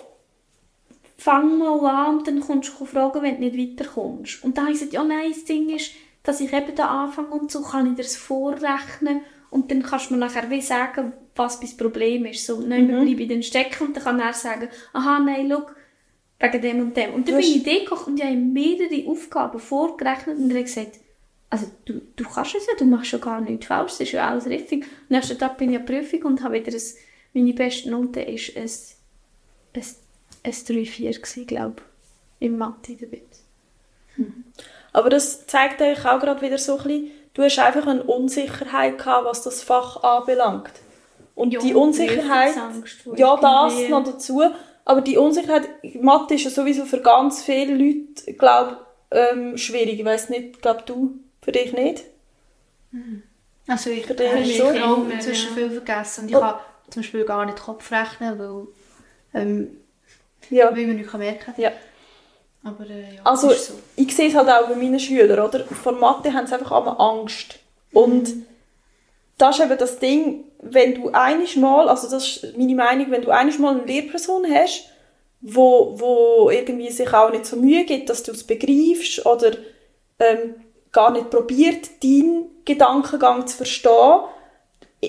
[1.18, 4.44] fang mal an und dann kommst du fragen, wenn du nicht weiterkommst.
[4.44, 5.92] Und dann habe ich gesagt, ja nein, das Ding ist,
[6.24, 10.10] dass ich eben da anfange und so kann ich dir das vorrechnen und dann kannst
[10.10, 12.46] du mir nachher wie sagen, was das Problem ist.
[12.46, 13.06] So, nein, mhm.
[13.06, 15.66] bleibe ich dann stecken und dann kann er sagen, aha, nein, schau,
[16.40, 17.14] wegen dem und dem.
[17.14, 21.00] Und dann bin ich gekocht und ich habe mehrere Aufgaben vorgerechnet und er hat gesagt,
[21.56, 24.28] also du, du kannst es ja, du machst schon gar nichts falsch, das ist ja
[24.28, 24.84] alles richtig.
[24.84, 26.82] Am nächsten Tag bin ich an Prüfung und habe wieder ein,
[27.34, 28.70] meine beste Note ist ein,
[29.74, 29.84] ein,
[30.44, 31.76] ein 3-4 glaube
[32.40, 33.24] ich, im Mathe damit.
[34.18, 34.44] Mhm.
[34.92, 38.98] Aber das zeigt eigentlich auch gerade wieder so ein bisschen, du hast einfach eine Unsicherheit
[38.98, 40.74] gehabt, was das Fach anbelangt.
[41.36, 42.54] Und ja, die Unsicherheit,
[43.16, 44.42] ja, das noch dazu,
[44.84, 45.70] aber die Unsicherheit,
[46.02, 48.78] Mathe ist ja sowieso für ganz viele Leute, glaube
[49.12, 50.00] ähm, schwierig.
[50.00, 52.04] Ich weiß nicht, glaube du für dich nicht?
[52.92, 53.24] Mhm.
[53.68, 56.22] Also ich habe mich so auch inzwischen viel vergessen.
[56.24, 56.40] Und ich oh.
[56.40, 56.56] kann
[56.90, 58.68] zum Beispiel gar nicht Kopf rechnen, weil,
[59.34, 59.78] ähm,
[60.50, 60.76] ja.
[60.76, 61.56] weil man nicht merken kann.
[61.58, 61.72] Ja.
[62.64, 63.74] Aber äh, ja, also, so.
[63.96, 65.64] ich sehe es halt auch bei meinen Schülern, oder?
[65.66, 67.60] Von Mathe haben sie einfach immer Angst.
[67.94, 68.46] Und mhm.
[69.38, 73.22] das ist eben das Ding, wenn du einiges Mal, also das ist meine Meinung, wenn
[73.22, 74.90] du einiges Mal eine Lehrperson hast,
[75.42, 79.52] wo, wo irgendwie sich auch nicht so Mühe gibt, dass du es begreifst oder
[80.18, 80.56] ähm,
[80.96, 84.22] gar nicht probiert, deinen Gedankengang zu verstehen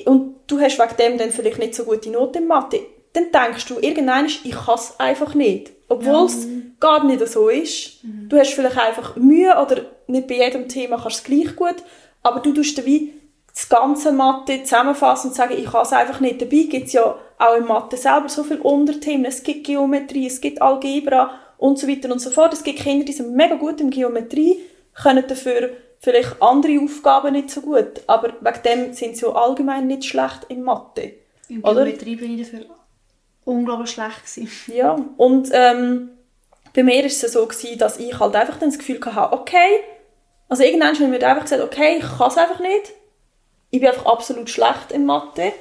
[0.05, 2.81] und du hast wegen dem dann vielleicht nicht so gute Noten in Mathe,
[3.13, 5.73] dann denkst du irgendwann, ich kann es einfach nicht.
[5.89, 6.51] Obwohl es ja.
[6.81, 8.05] gar nicht so ist.
[8.05, 8.29] Mhm.
[8.29, 11.77] Du hast vielleicht einfach Mühe oder nicht bei jedem Thema kannst du es gleich gut,
[12.23, 13.15] aber du tust wie
[13.55, 16.43] das ganze Mathe zusammenfassen und sagen, ich kann es einfach nicht.
[16.43, 19.27] Dabei gibt es ja auch in Mathe selber so viele Unterthemen.
[19.27, 22.53] Es gibt Geometrie, es gibt Algebra und so weiter und so fort.
[22.53, 24.61] Es gibt Kinder, die sind mega gut in Geometrie,
[25.03, 28.03] können dafür vielleicht andere Aufgaben nicht so gut.
[28.07, 31.15] Aber wegen dem sind sie allgemein nicht schlecht in Mathe.
[31.49, 32.67] In Geometrie bin ich dafür
[33.45, 34.51] unglaublich schlecht gewesen.
[34.75, 36.11] Ja, und ähm,
[36.75, 39.81] bei mir war es so, gewesen, dass ich halt einfach dann das Gefühl hatte, okay,
[40.49, 42.93] also irgendwann habe ich mir einfach gesagt, okay, ich kann es einfach nicht.
[43.71, 45.53] Ich bin einfach absolut schlecht in Mathe.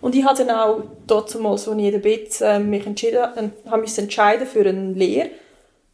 [0.00, 3.80] Und ich habe dann auch dazu mal so der Bit äh, mich entschieden, äh, habe
[3.80, 5.30] mich entscheiden für eine Lehre.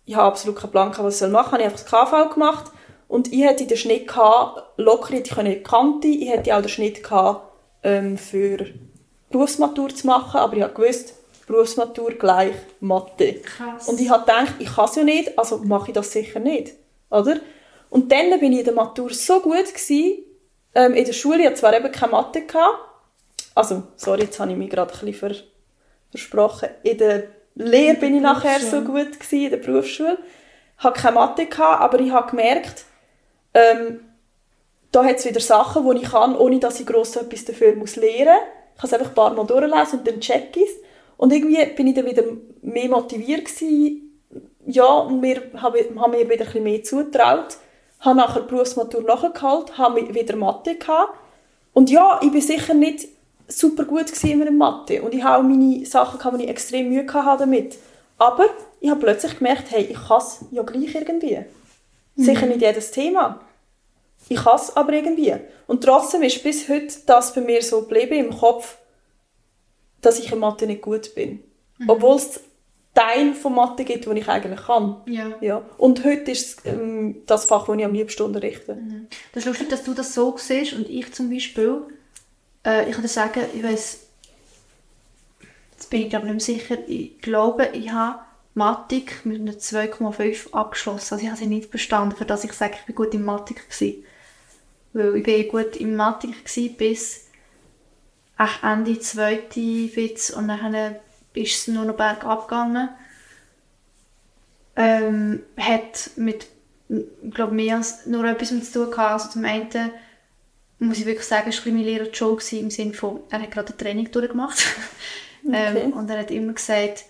[0.05, 1.61] Ich habe absolut keinen Plan gehabt, was ich machen soll.
[1.61, 2.73] Ich habe einfach das KV gemacht.
[3.11, 6.69] Und ich hätte den Schnitt gehabt, locker hätte ich können Kante, ich hätte auch den
[6.69, 7.45] Schnitt gehabt,
[7.83, 8.67] ähm, für
[9.31, 11.15] Berufsmatur zu machen, aber ich habe gewusst,
[11.49, 13.41] Berufsmatur gleich Mathe.
[13.41, 13.89] Krass.
[13.89, 16.75] Und ich habe gedacht, ich kann es ja nicht, also mache ich das sicher nicht.
[17.11, 17.41] Oder?
[17.89, 20.19] Und dann bin ich in der Matur so gut gewesen,
[20.77, 22.79] ähm, in der Schule, ich hatte zwar eben keine Mathe, gehabt,
[23.57, 25.35] also, sorry, jetzt habe ich mich gerade ein bisschen ver
[26.13, 26.69] versprochen.
[26.85, 27.25] In der
[27.57, 30.19] Lehre bin ich nachher so gut gewesen, in der Berufsschule.
[30.79, 32.85] Ich hatte keine Mathe, gehabt, aber ich habe gemerkt,
[33.55, 34.01] ähm,
[34.93, 37.97] da hat es wieder Sachen, die ich kann, ohne dass ich gross etwas dafür muss
[37.97, 38.49] lernen muss.
[38.75, 40.69] Ich kann es einfach ein paar Mal durchlesen und dann check ich
[41.17, 42.25] Und irgendwie bin ich dann wieder
[42.63, 44.21] mehr motiviert gewesen.
[44.67, 47.59] Ja, und mir, habe, habe mir wieder ein bisschen mehr zugetraut.
[48.01, 51.19] Habe nachher die Berufsmatur nachgeholt, habe wieder Mathe gehabt.
[51.73, 53.09] Und ja, ich bin sicher nicht
[53.49, 55.03] super gut gewesen in Mathe.
[55.03, 57.79] Und ich habe auch meine Sachen wo ich extrem Mühe hatte damit.
[58.19, 58.47] Aber
[58.81, 61.45] ich habe plötzlich gemerkt, hey, ich kann es ja gleich irgendwie.
[62.25, 63.41] Sicher nicht jedes Thema.
[64.29, 65.35] Ich kann es aber irgendwie.
[65.67, 68.79] Und trotzdem ist bis heute das bei mir so geblieben im Kopf,
[70.01, 71.43] dass ich in Mathe nicht gut bin.
[71.87, 72.41] Obwohl es
[72.95, 75.01] Teil von Mathe gibt, den ich eigentlich kann.
[75.07, 75.33] Ja.
[75.41, 75.63] Ja.
[75.79, 78.79] Und heute ist es ähm, das Fach, das ich am liebsten unterrichte.
[79.33, 81.83] Das ist lustig, dass du das so siehst und ich zum Beispiel,
[82.67, 84.01] äh, ich kann dir sagen, ich weiß,
[85.73, 88.21] jetzt bin ich glaube nicht mehr sicher, ich glaube, ich habe
[88.55, 91.15] Mathematik mit einer 2,5 abgeschlossen.
[91.15, 93.69] Also ich habe sie nicht bestanden, für das ich sage, ich bin gut in Mathematik
[93.69, 94.05] gewesen.
[94.93, 97.27] Weil ich bin gut in Mathematik gewesen, bis
[98.63, 100.97] Ende zweite Witz und dann
[101.35, 102.89] ist es nur noch bergab gegangen.
[104.77, 106.47] Ähm, hat mit,
[106.89, 109.13] ich glaube, mehr als nur etwas zu tun gehabt.
[109.13, 109.93] Also zum einen
[110.79, 113.73] muss ich wirklich sagen, es war mein Lehrer Joe im Sinne von, er hat gerade
[113.73, 114.65] ein Training durchgemacht.
[115.43, 115.87] Okay.
[115.87, 117.07] ähm, und er hat immer gesagt,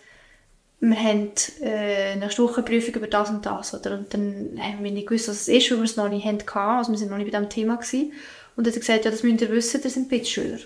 [0.80, 3.74] wir haben äh, eine Prüfung über das und das.
[3.74, 3.98] Oder?
[3.98, 6.48] Und dann haben wir nicht gewusst, was es ist, weil wir es noch nicht hatten.
[6.58, 7.76] Also wir sind noch nicht bei diesem Thema.
[7.76, 8.12] Gewesen.
[8.56, 10.58] Und er hat gesagt, ja, das müsst ihr wissen, das sind Bittschüler.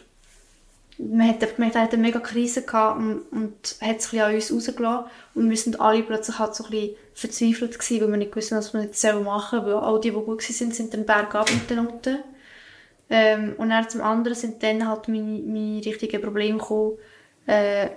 [0.99, 4.53] Man hat gemerkt, er hatte eine mega Krise gehabt und, und hat es an uns
[4.53, 5.11] rausgelassen.
[5.35, 8.57] Und wir sind alle plötzlich halt so ein bisschen verzweifelt gewesen, weil wir nicht wussten,
[8.57, 9.65] was wir jetzt machen.
[9.65, 12.19] Weil all die, die gut waren, sind dann bergab mit den Noten.
[13.11, 16.99] Ähm, und dann zum anderen sind dann halt meine, meine richtigen Probleme gekommen,
[17.47, 17.89] äh,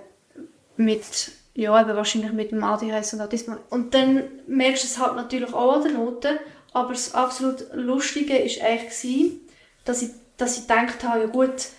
[0.76, 3.58] mit, ja, eben wahrscheinlich mit dem ADHS und Autismus.
[3.72, 6.38] Und dann merkst du es halt natürlich auch an den Noten,
[6.72, 9.32] aber das absolut Lustige war eigentlich,
[9.84, 11.70] dass ich, dass ich gedacht habe, ja gut,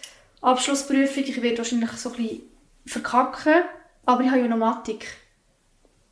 [0.40, 2.42] Abschlussprüfung, ich werde wahrscheinlich so ein bisschen
[2.86, 3.62] verkacken,
[4.04, 5.06] aber ich habe ja noch Mathematik.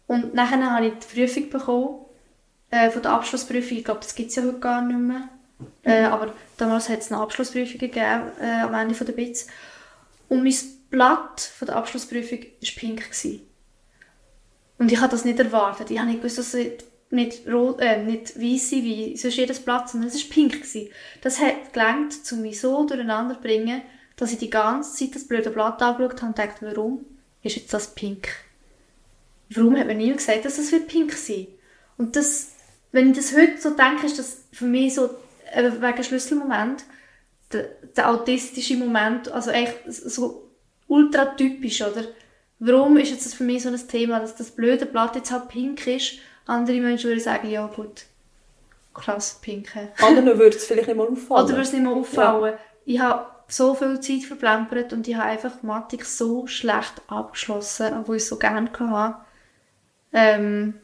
[0.06, 2.06] Und nachher habe ich die Prüfung bekommen,
[2.70, 5.28] äh, von der Abschlussprüfung, ich glaube, das gibt es ja heute gar nicht mehr.
[5.82, 9.48] Äh, aber damals hat es eine Abschlussprüfung gegeben, äh, am Ende von der BITS.
[10.28, 10.54] Und mein
[10.88, 13.02] Blatt von der Abschlussprüfung war pink.
[13.02, 13.55] Gewesen.
[14.78, 15.90] Und ich habe das nicht erwartet.
[15.90, 19.88] Ich habe nicht gewusst, dass es nicht, rot, äh, nicht weiss wie sonst jedes Blatt,
[19.88, 20.52] sondern es war pink.
[20.54, 20.88] Gewesen.
[21.22, 23.82] Das hat gelangt, um mich so durcheinander zu bringen,
[24.16, 27.04] dass ich die ganze Zeit das blöde Blatt angeschaut habe und dachte, warum
[27.42, 28.28] ist jetzt das pink?
[29.50, 31.46] Warum hat mir niemand gesagt, dass das pink sein?
[31.96, 32.52] Und das,
[32.92, 35.10] wenn ich das heute so denke, ist das für mich so
[35.52, 36.84] äh, wegen Schlüsselmoment,
[37.52, 40.50] der, der autistische Moment, also echt so
[40.88, 42.04] ultra typisch, oder?
[42.58, 45.48] Warum ist jetzt das für mich so ein Thema, dass das blöde Blatt jetzt halt
[45.48, 46.18] pink ist?
[46.46, 48.04] Andere Menschen würden sagen, ja gut,
[48.94, 49.68] krass, pink.
[50.00, 51.44] Anderen würde es vielleicht nicht mal auffallen.
[51.44, 52.54] Oder würde es nicht mehr auffallen.
[52.54, 52.58] Ja.
[52.86, 58.16] Ich habe so viel Zeit verplempert und ich habe einfach Mathematik so schlecht abgeschlossen, obwohl
[58.16, 59.16] ich es so gerne hatte.
[60.12, 60.74] Ähm,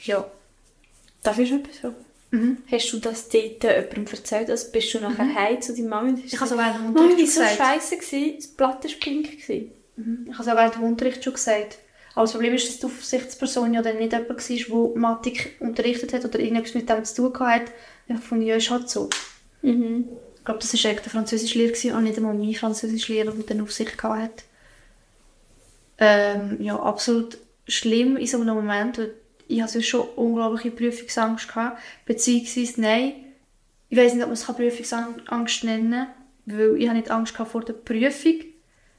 [0.00, 0.24] ja.
[1.22, 1.96] Darf ich etwas fragen?
[2.30, 2.56] Mhm.
[2.70, 4.48] Hast du das dort jemandem erzählt?
[4.48, 5.34] Also bist du nachher mhm.
[5.34, 7.44] heim zu deiner Mama und hast Ich habe so während dem Mami, Unterricht das war
[7.44, 7.72] so gesagt.
[7.72, 9.30] scheiße, gewesen, das Blatt war pink.
[9.32, 9.72] Gewesen.
[9.96, 10.26] Mhm.
[10.28, 11.78] Ich habe es auch während dem Unterricht schon gesagt.
[12.14, 16.12] Aber das Problem ist, dass die Aufsichtsperson ja dann nicht jemand war, der Mathematik unterrichtet
[16.12, 17.72] hat oder irgendetwas mit dem zu tun hatte.
[18.06, 19.08] Ich fand, ja, ist halt so.
[19.62, 20.08] Mhm.
[20.36, 24.02] Ich glaube, das war eigentlich der Französischlehrer und nicht einmal mein Französischlehrer, der dann Aufsicht
[24.02, 24.44] hatte.
[25.98, 29.14] Ähm, ja, absolut schlimm in so einem Moment, weil
[29.46, 33.12] ich hatte schon unglaubliche Prüfungsangst gehabt, beziehungsweise nein,
[33.88, 36.06] ich weiß nicht, ob man es Prüfungsangst nennen kann.
[36.46, 38.51] weil ich habe nicht Angst vor der Prüfung.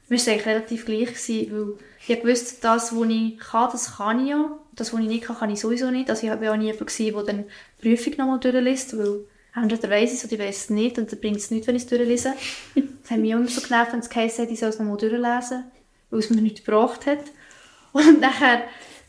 [0.08, 4.24] Wir waren eigentlich relativ gleich, gewesen, weil ich wusste, das, was ich kann, das kann
[4.24, 4.58] ich ja.
[4.72, 6.10] Das, was ich nicht kann, kann ich sowieso nicht.
[6.10, 7.44] Also ich war auch nie jemand, der dann
[7.80, 9.20] die Prüfung nochmal durchliest, weil
[9.54, 11.76] entweder weiss ich es oder ich weiss es nicht und dann bringt es nichts, wenn
[11.76, 12.34] ich es durchlese.
[12.74, 15.64] Das hat mich immer so genervt, wenn es geheißen hat, ich soll es nochmal durchlesen,
[16.10, 17.20] weil es mir nichts gebracht hat.
[17.92, 18.64] Und nachher...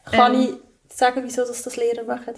[0.05, 2.36] Kann ähm, ich sagen, wieso das, das Lehrer machen?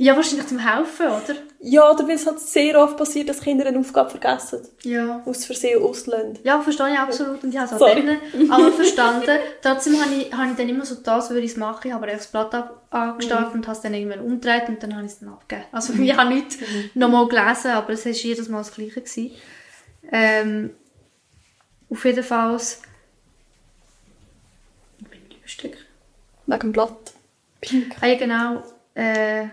[0.00, 1.34] Ja, wahrscheinlich zum Helfen, oder?
[1.58, 4.60] Ja, oder weil es halt sehr oft passiert, dass Kinder eine Aufgabe vergessen.
[4.84, 5.24] Ja.
[5.26, 6.38] Aus Versehen auslösen.
[6.44, 9.38] Ja, verstehe ich absolut und ich habe es auch dann aber verstanden.
[9.60, 12.06] Trotzdem habe ich, habe ich dann immer so das, würde ich es machen, ich habe
[12.06, 15.18] das Blatt ab, angestarrt und habe es dann irgendwann umgedreht und dann habe ich es
[15.18, 15.66] dann abgegeben.
[15.72, 16.58] Also ich habe nicht
[16.94, 19.00] nochmal gelesen, aber es war jedes Mal das Gleiche.
[19.00, 19.32] Gewesen.
[20.12, 20.70] Ähm,
[21.90, 22.56] auf jeden Fall...
[25.00, 25.76] Wo bin ich überstück?
[26.46, 27.14] Wegen dem Blatt.
[27.60, 27.96] Pink.
[28.00, 28.62] Ah ja, genau.
[28.94, 29.48] Äh,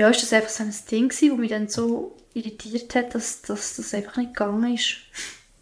[0.00, 3.42] ja, ist das einfach so ein Ding gewesen, das mich dann so irritiert hat, dass,
[3.42, 4.96] dass das einfach nicht gegangen ist.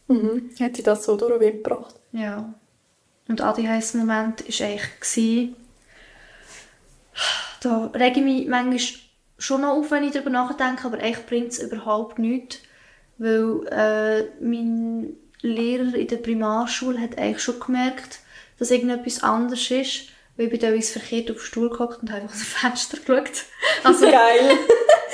[0.06, 0.50] Mhm.
[0.60, 1.96] Hat sie das so durch den Wind gebracht?
[2.12, 2.54] Ja.
[3.26, 5.56] Und ADHS-Moment war eigentlich, gewesen,
[7.62, 8.78] da rege ich mich manchmal
[9.38, 12.60] schon noch auf, wenn ich darüber nachdenke, aber eigentlich bringt es überhaupt nichts,
[13.18, 18.20] weil äh, mein Lehrer in der Primarschule hat eigentlich schon gemerkt,
[18.60, 22.30] dass irgendetwas anders ist, weil ich bin teilweise verkehrt auf den Stuhl gehockt und einfach
[22.32, 23.30] aus dem Fenster geschaut.
[23.84, 24.58] Also Geil.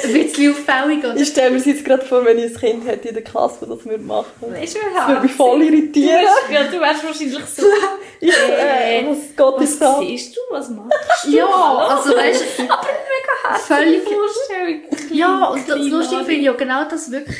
[0.05, 1.17] ein bisschen auffällig, oder?
[1.17, 3.67] Ich stelle mir das jetzt gerade vor, wenn ich ein Kind hätte in der Klasse,
[3.67, 4.55] das das würde machen würde.
[4.55, 6.25] Du, Das würde mich voll irritieren.
[6.51, 7.63] Ja, du wärst wahrscheinlich so.
[8.21, 9.39] Ich, äh, was geht
[9.71, 9.99] Was da?
[9.99, 10.41] siehst du?
[10.51, 12.73] Was machst Ja, also weißt du, du?
[12.73, 14.81] Aber mega Völlig- herzliche Vorstellung.
[15.13, 17.37] Ja, und das Lustige finde ich ja genau das wirklich.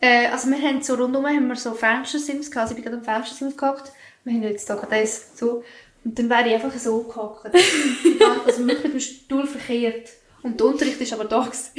[0.00, 2.98] Äh, also wir haben so rundum haben wir so Fenstersims gehabt, also ich bin gerade
[2.98, 3.90] am Fenstersims gehockt.
[4.24, 5.64] Wir haben jetzt da gerade eins so.
[6.04, 7.46] Und dann wäre ich einfach so gehockt.
[8.46, 10.10] also wirklich mit dem Stuhl verkehrt.
[10.42, 11.72] Und der Unterricht ist aber da gewesen.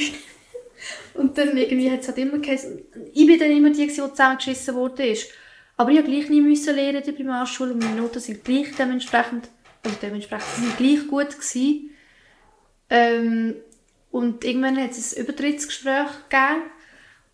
[1.14, 2.82] Und dann irgendwie hat es halt immer geheißen,
[3.14, 5.30] ich bin dann immer die, die zusammengeschissen worden ist.
[5.78, 8.68] Aber ich habe gleich nie müssen lernen in der Primarschule und meine Noten sind gleich
[8.78, 9.50] dementsprechend,
[9.84, 11.92] also dementsprechend sind gleich gut gewesen.
[12.90, 13.56] Ähm,
[14.12, 16.64] und irgendwann hat es ein Übertrittsgespräch gegeben.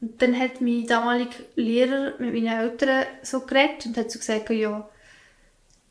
[0.01, 4.49] Und dann hat mein damaliger Lehrer mit meinen Eltern so geredet und hat so gesagt,
[4.49, 4.87] ja,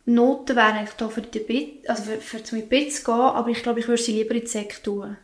[0.06, 3.48] Noten wären eigentlich da für die Bit, also für, für zum Bit zu gehen, aber
[3.48, 5.16] ich glaube, ich würde sie lieber in die Sek tun.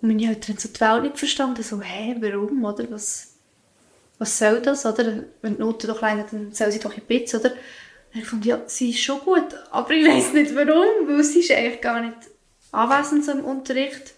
[0.00, 3.34] Und meine Eltern haben so die Welt nicht verstanden, so, hä, warum, oder, was,
[4.18, 7.18] was soll das, oder, wenn die Noten doch klein dann soll sie doch in die
[7.18, 7.52] Bit, oder.
[8.14, 11.40] Und ich fand, ja, sie ist schon gut, aber ich weiß nicht warum, weil sie
[11.40, 12.16] ist eigentlich gar nicht
[12.72, 14.14] anwesend so im Unterricht.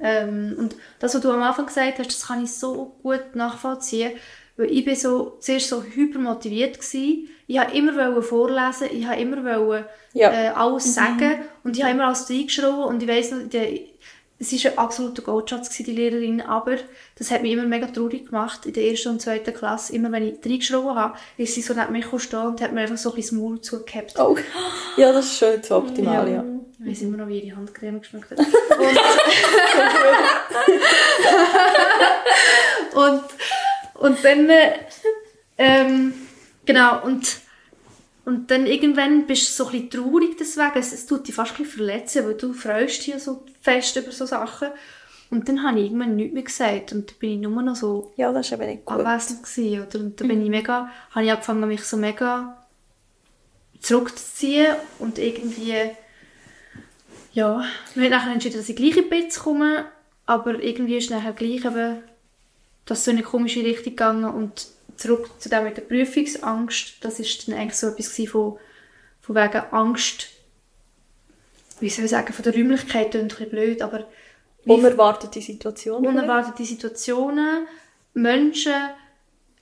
[0.00, 4.12] Ähm, und das, was du am Anfang gesagt hast, das kann ich so gut nachvollziehen,
[4.58, 7.28] weil ich bin so, zuerst so hypermotiviert gsi.
[7.46, 10.30] Ich wollte immer vorlesen, ich wollte immer wollen, Ja.
[10.30, 13.38] äh, alles sagen und ich habe immer alles reingeschrieben und ich weiss noch,
[14.40, 16.76] es war ein absoluter Goldschatz, die Lehrerin, aber
[17.16, 19.92] das hat mich immer mega traurig gemacht in der ersten und zweiten Klasse.
[19.94, 22.96] Immer wenn ich reingeschrieben habe, ist sie so neben mich gestanden und hat mir einfach
[22.96, 24.14] so ein bisschen das Maul zugehabt.
[24.18, 24.36] Oh.
[24.96, 26.44] Ja, das ist schon jetzt optimal, ja.
[26.80, 28.38] Ich weiss immer noch, wie ihre Handcreme geschmeckt hat.
[32.94, 33.22] Und, und,
[33.98, 34.72] und dann, äh,
[35.56, 36.14] ähm,
[36.64, 37.38] genau, und,
[38.24, 40.78] und dann irgendwann bist du so ein bisschen traurig deswegen.
[40.78, 44.12] Es, es tut dich fast ein bisschen verletzen, weil du freust dich so fest über
[44.12, 44.68] so Sachen.
[45.30, 48.12] Und dann habe ich irgendwann nichts mehr gesagt und dann bin ich nur noch so
[48.16, 49.04] Ja, das ist eben nicht gut.
[49.04, 49.98] anwesend gewesen, oder?
[50.00, 52.66] Und da bin ich mega, habe ich angefangen, mich so mega
[53.80, 55.74] zurückzuziehen und irgendwie,
[57.32, 57.62] ja,
[57.94, 59.84] wir haben nachher entschieden, dass ich gleich in Bett komme,
[60.24, 62.02] aber irgendwie ist nachher gleich eben
[62.88, 67.20] das so in eine komische Richtung gegangen und zurück zu dem mit der Prüfungsangst, das
[67.20, 68.58] ist dann eigentlich so etwas von,
[69.20, 70.28] von wegen Angst,
[71.80, 74.06] wie soll ich sagen, von der Räumlichkeit, klingt ein bisschen blöd, aber
[74.66, 76.04] Unerwartete Situation.
[76.06, 77.66] unerwartete Situationen,
[78.14, 78.74] Menschen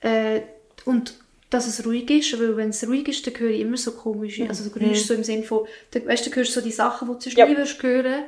[0.01, 0.41] äh,
[0.85, 1.13] und
[1.49, 4.49] dass es ruhig ist, weil wenn es ruhig ist, dann höre ich immer so komische,
[4.49, 7.13] also so Geräusche so im Sinne von, weißt, du, du hörst so die Sachen, die
[7.13, 7.47] du sonst Ja.
[7.47, 8.23] hören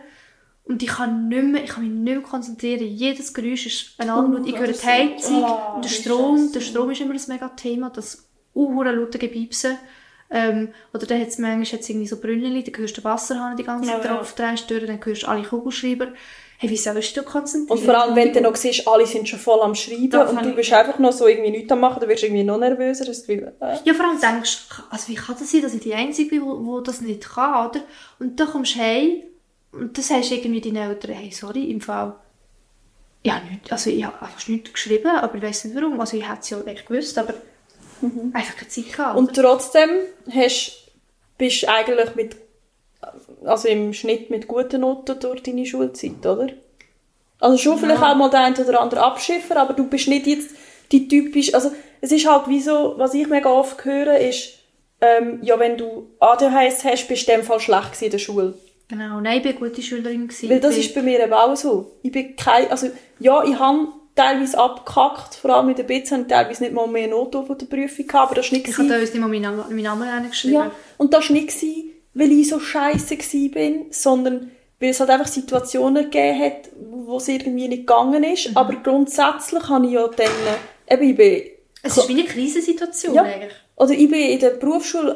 [0.66, 4.10] und ich kann nicht mehr, ich kann mich nicht mehr konzentrieren, jedes Geräusch ist ein
[4.10, 7.90] anderes, ich höre die Heizung, Oh, der Strom, der Strom ist immer ein mega Thema,
[7.90, 9.78] das unhure laute Gebiebsen,
[10.32, 13.64] ähm, oder dann hat's manchmal hat's irgendwie so Brünneli, dann hörst du den Wasserhahn die
[13.64, 14.18] ganze Zeit Ja, ja.
[14.18, 16.10] drauf drehst, durch, dann hörst du alle Kugelschreiber,
[16.60, 17.80] hey, wie sollst du konzentrieren?
[17.80, 20.54] Und vor allem, wenn du noch siehst, alle sind schon voll am Schreiben und du
[20.54, 23.06] bist einfach noch so irgendwie nichts am machen, dann wirst du irgendwie noch nervöser.
[23.06, 23.78] Das Gefühl, äh.
[23.86, 26.42] Ja, vor allem denkst du, also wie kann das sein, dass ich die Einzige bin,
[26.44, 27.80] wo das nicht kann, oder?
[28.20, 29.24] Und dann kommst du heim
[29.72, 32.16] und dann sagst du irgendwie deinen Eltern, hey, sorry, im Fall,
[33.24, 36.28] ja, nicht, also ich habe einfach nichts geschrieben, aber ich weiß nicht warum, also ich
[36.28, 37.34] hätte es ja echt gewusst, aber
[38.34, 39.18] einfach keine Zeit gehabt.
[39.18, 39.90] Und trotzdem
[40.32, 40.92] hast,
[41.38, 42.36] bist du eigentlich mit,
[43.44, 46.50] also im Schnitt mit guten Noten durch deine Schulzeit, oder?
[47.40, 50.50] Also schon vielleicht auch mal der ein oder andere Abschiffer, aber du bist nicht jetzt
[50.92, 54.60] die typisch, also es ist halt wie so, was ich mega oft höre, ist,
[55.02, 58.54] ähm, ja, wenn du ADHS hast, bist du in dem Fall schlecht in der Schule.
[58.90, 60.28] Genau, nein, ich war eine gute Schülerin.
[60.28, 60.50] Gewesen.
[60.50, 62.00] Weil das ist bei mir eben auch so.
[62.02, 62.88] Ich bin kein, also,
[63.20, 66.88] ja, ich habe teilweise abgekackt, vor allem mit der BITS habe ich teilweise nicht mal
[66.88, 69.28] mehr Noten von der Prüfung gehabt, aber das war nicht Ich habe uns nicht mal
[69.30, 70.56] meinen Namen, meinen Namen geschrieben.
[70.56, 73.16] Ja, und das war nicht, gewesen, weil ich so scheiße
[73.50, 78.50] bin, sondern weil es halt einfach Situationen gegeben hat, wo es irgendwie nicht gegangen ist.
[78.50, 78.58] Mhm.
[78.58, 80.28] Aber grundsätzlich habe ich ja dann,
[80.90, 81.44] eben, ich bin,
[81.84, 83.24] Es ist wie eine Krisensituation Ja.
[83.24, 83.54] eigentlich.
[83.76, 85.16] oder ich bin in der Berufsschule,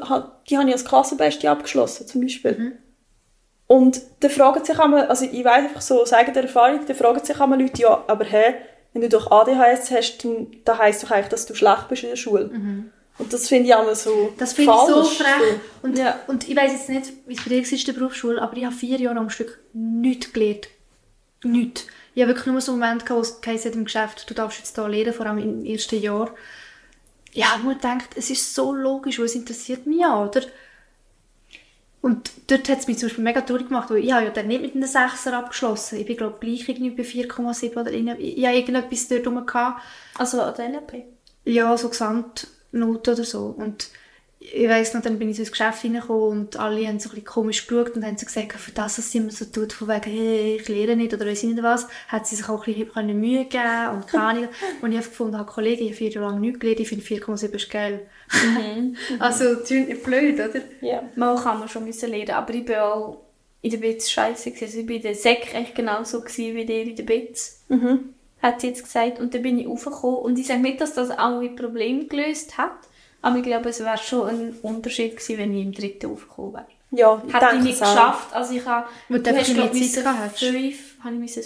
[0.49, 2.51] die habe ich als Klassenbeste abgeschlossen, zum Beispiel.
[2.57, 2.71] Mhm.
[3.67, 7.23] Und da fragen sich einmal, also ich weiß einfach so, aus eigener Erfahrung, da fragen
[7.23, 8.55] sich einmal Leute, ja, aber hä,
[8.93, 12.09] wenn du doch ADHS hast, dann, dann heisst doch eigentlich, dass du schlecht bist in
[12.09, 12.49] der Schule.
[13.19, 14.37] Und das finde ich einmal so Mhm.
[14.37, 15.59] Das finde ich so frech.
[15.81, 16.19] Und, Ja.
[16.27, 18.65] und ich weiß jetzt nicht, wie es bei dir war in der Berufsschule, aber ich
[18.65, 20.67] habe vier Jahre am Stück nichts gelernt.
[21.43, 21.87] Nichts.
[22.15, 24.33] Ich habe wirklich nur so einen Moment gehabt, wo es geheißen hat im Geschäft, du
[24.33, 26.29] darfst jetzt hier lernen, vor allem im ersten Jahr.
[27.33, 30.41] Ja, ich habe nur gedacht, es ist so logisch, weil es interessiert mich ja, oder?
[32.03, 34.47] Und dort hat es mich zum Beispiel mega traurig gemacht, weil ich habe ja dann
[34.47, 35.99] nicht mit einem Sechser abgeschlossen.
[35.99, 39.45] Ich bin, glaube ich, gleich irgendwie bei 4,7 oder irgend- ich habe irgendetwas dort rum
[39.45, 39.81] gehabt.
[40.17, 41.05] Also an der LP.
[41.45, 43.55] Ja, so Gesamtnoten oder so.
[43.57, 43.87] Und
[44.51, 47.11] ich weiss noch, dann bin ich so ins Geschäft reingekommen und alle haben so ein
[47.11, 49.87] bisschen komisch geschaut und haben so gesagt, für das, was sie immer so tut, von
[49.87, 52.73] wegen, hey, ich lehre nicht oder weiss ich nicht was, hat sie sich auch ein
[52.73, 54.47] bisschen Mühe gegeben und keine Ahnung.
[54.81, 57.05] Und ich habe gefunden, habe, Kollege, ich habe vier Jahre lang nichts gelernt, ich finde
[57.05, 58.07] 4,7 ist geil.
[59.19, 60.61] also, das ist nicht blöd, oder?
[60.81, 61.03] Ja.
[61.15, 63.23] Mal kann man schon müssen lernen, aber ich bin auch
[63.63, 64.65] in der Bits scheiße gewesen.
[64.65, 67.63] Also ich bin in der Sek echt genauso gewesen wie der in der Bits.
[67.69, 68.13] Mhm.
[68.41, 69.19] Hat sie jetzt gesagt.
[69.19, 70.19] Und dann bin ich raufgekommen.
[70.19, 72.71] Und ich sage nicht, dass das alle Probleme gelöst hat.
[73.23, 76.65] Aber ich glaube, es wäre schon ein Unterschied gewesen, wenn ich im dritten raufgekommen wäre.
[76.91, 77.93] Ja, ich Hätte ich nicht auch.
[77.93, 78.33] geschafft.
[78.35, 80.39] Also ich habe, du einfach glaub, mehr Zeit müssen gehabt hast.
[80.39, 81.43] fünf, habe ich müssen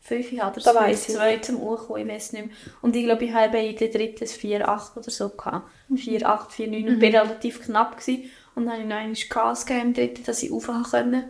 [0.00, 0.98] fünf haben oder Da so, ich.
[1.16, 2.54] zwei zum Uhrkommen, ich weiß nicht mehr.
[2.82, 5.70] Und ich glaube, ich habe in der dritten ein 4,8 oder so gehabt.
[5.88, 5.96] Mhm.
[5.96, 8.24] 4,8, 4,9 und bin relativ knapp gewesen.
[8.56, 11.24] Und dann habe ich noch einmal Gas gegeben im dritten, dass ich rauf konnte.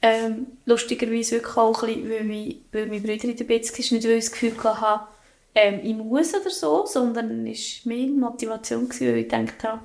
[0.00, 3.96] Ähm, lustigerweise wirklich auch ein bisschen, weil, mein, weil mein Bruder in der Bitz war,
[3.96, 5.06] nicht weil ich das Gefühl hatte,
[5.54, 9.80] ähm, ich muss oder so, sondern es war mehr Motivation, gewesen, weil ich gedacht habe,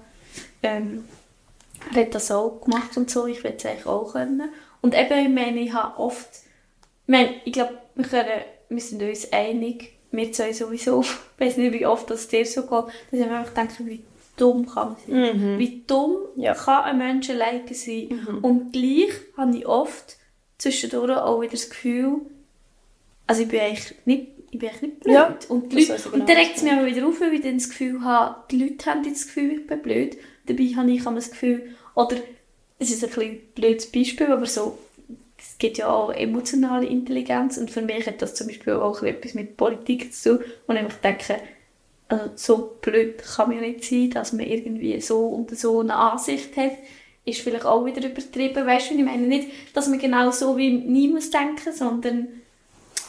[0.63, 1.05] ähm,
[1.93, 4.49] er hat das auch gemacht und so, ich will es eigentlich auch können.
[4.81, 9.01] Und eben, ich meine, ich habe oft, ich meine, ich glaube, wir, können, wir sind
[9.01, 13.19] uns einig, wir zwei sowieso, ich weiß nicht, wie oft das dir so geht, dass
[13.19, 14.03] ich mir einfach denke, wie
[14.37, 15.59] dumm kann man sein.
[15.59, 16.53] Wie dumm Ja.
[16.53, 18.39] kann ein Mensch alleine sein.
[18.41, 20.17] Und gleich habe ich oft
[20.57, 22.21] zwischendurch auch wieder das Gefühl,
[23.27, 25.13] also ich bin eigentlich nicht, ich bin nicht blöd.
[25.13, 27.41] Ja, und, die Leute, genau, und dann regt es mich aber wieder auf, weil ich
[27.41, 30.17] dann das Gefühl habe, die Leute haben jetzt das Gefühl, ich bin blöd.
[30.45, 32.17] Dabei habe ich immer das Gefühl, oder,
[32.79, 34.77] es ist ein bisschen ein blödes Beispiel, aber so,
[35.37, 37.57] es gibt ja auch emotionale Intelligenz.
[37.57, 40.93] Und für mich hat das zum Beispiel auch etwas mit Politik zu tun, und ich
[40.95, 41.37] denke,
[42.07, 45.95] also so blöd kann man ja nicht sein, dass man irgendwie so und so eine
[45.95, 46.73] Ansicht hat,
[47.25, 49.25] ist vielleicht auch wieder übertrieben, weißt du, ich meine?
[49.25, 52.27] Nicht, dass man genau so wie nie muss denken, sondern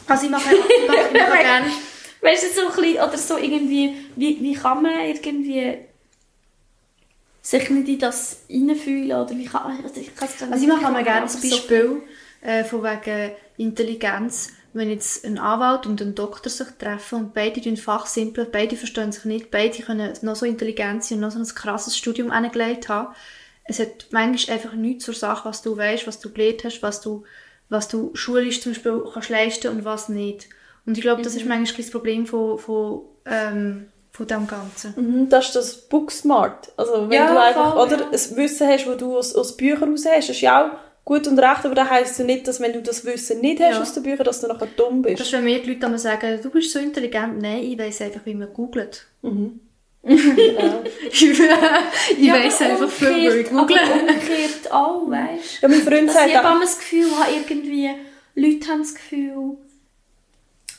[0.09, 1.67] Also ich mache, ich mache, ich mache gerne...
[2.23, 5.77] Weißt du, so ein bisschen, oder so irgendwie, wie, wie kann man irgendwie
[7.43, 10.91] sich nicht in das hineinfühlen, oder wie kann, also ich kann es Also ich mache
[10.91, 12.03] mal gerne aber ein so- Beispiel
[12.41, 14.51] äh, von wegen Intelligenz.
[14.73, 19.11] Wenn jetzt ein Anwalt und ein Doktor sich treffen und beide tun fachsimpel, beide verstehen
[19.13, 22.89] sich nicht, beide können noch so intelligent sein und noch so ein krasses Studium angelegt
[22.91, 23.15] haben.
[23.65, 27.01] Es hat manchmal einfach nichts zur Sache, was du weißt, was du gelernt hast, was
[27.01, 27.25] du,
[27.69, 30.49] was du schulisch zum Beispiel kannst leisten und was nicht.
[30.87, 34.95] Und ich glaube, das ist manchmal das Problem von, von, ähm, von dem Ganzen.
[34.97, 36.73] Mhm, das ist das Booksmart.
[36.77, 38.07] Also wenn Ja, du einfach voll, oder ja.
[38.07, 41.39] ein Wissen hast, das du aus, aus Büchern raus hast, ist ja auch gut und
[41.39, 43.83] recht, aber das heisst ja nicht, dass wenn du das Wissen nicht hast Ja.
[43.83, 45.21] aus den Büchern, dass du nachher dumm bist.
[45.21, 47.41] Das ist, wenn mir die Leute sagen, du bist so intelligent.
[47.43, 49.07] Nein, ich weiss einfach, wie man googelt.
[49.23, 49.51] Genau.
[51.11, 51.39] ich
[52.19, 53.79] Ja, weiss einfach viel, weil ich aber google.
[54.01, 57.91] umgekehrt auch, weißt Ja, mein Freund sagt ich auch, habe das Gefühl habe, irgendwie,
[58.35, 59.57] Leute haben das Gefühl,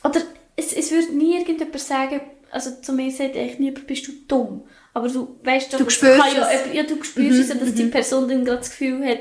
[0.04, 0.20] oder
[0.56, 2.20] es, es würde nie irgendjemand sagen,
[2.50, 4.62] also zu mir sagt eigentlich niemand, bist du dumm.
[4.94, 6.52] Aber du weißt doch, Du es spürst kann ja, es.
[6.60, 9.20] jemand- ja, du spürst es, ja, dass die Person dann gerade das Gefühl hat,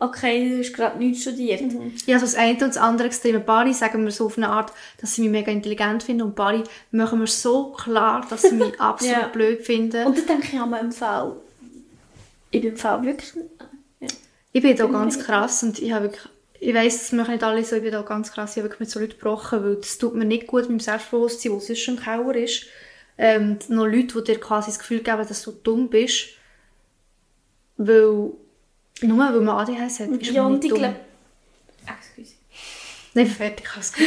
[0.00, 1.60] okay, du hast gerade nichts studiert.
[2.06, 3.40] Ja, also das eine und das andere Extreme.
[3.40, 6.64] Paare sagen mir so auf eine Art, dass sie mich mega intelligent finden und Paare
[6.90, 9.28] machen mir so klar, dass sie mich absolut Ja.
[9.28, 10.06] blöd finden.
[10.06, 11.36] Und dann denke ich an im Fall,
[12.50, 13.32] ich bin im Fall wirklich,
[14.00, 14.08] ja.
[14.52, 16.22] ich bin da ganz krass und ich habe wirklich,
[16.60, 18.80] ich weiss, das machen nicht alle so, ich bin da ganz krass, ich habe wirklich
[18.80, 21.80] mit so Leuten gebrochen, weil das tut mir nicht gut mit dem Selbstbewusstsein, wo sonst
[21.80, 22.66] schon im Keller ist.
[23.20, 26.28] Ähm, noch Leute, die dir quasi das Gefühl geben, dass du dumm bist,
[27.76, 28.30] weil,
[29.02, 30.94] nur weil man ADHS hat, ist ja, man und nicht ich dumm.
[31.86, 32.34] excuse.
[33.14, 34.06] Nein, fertig, alles gut.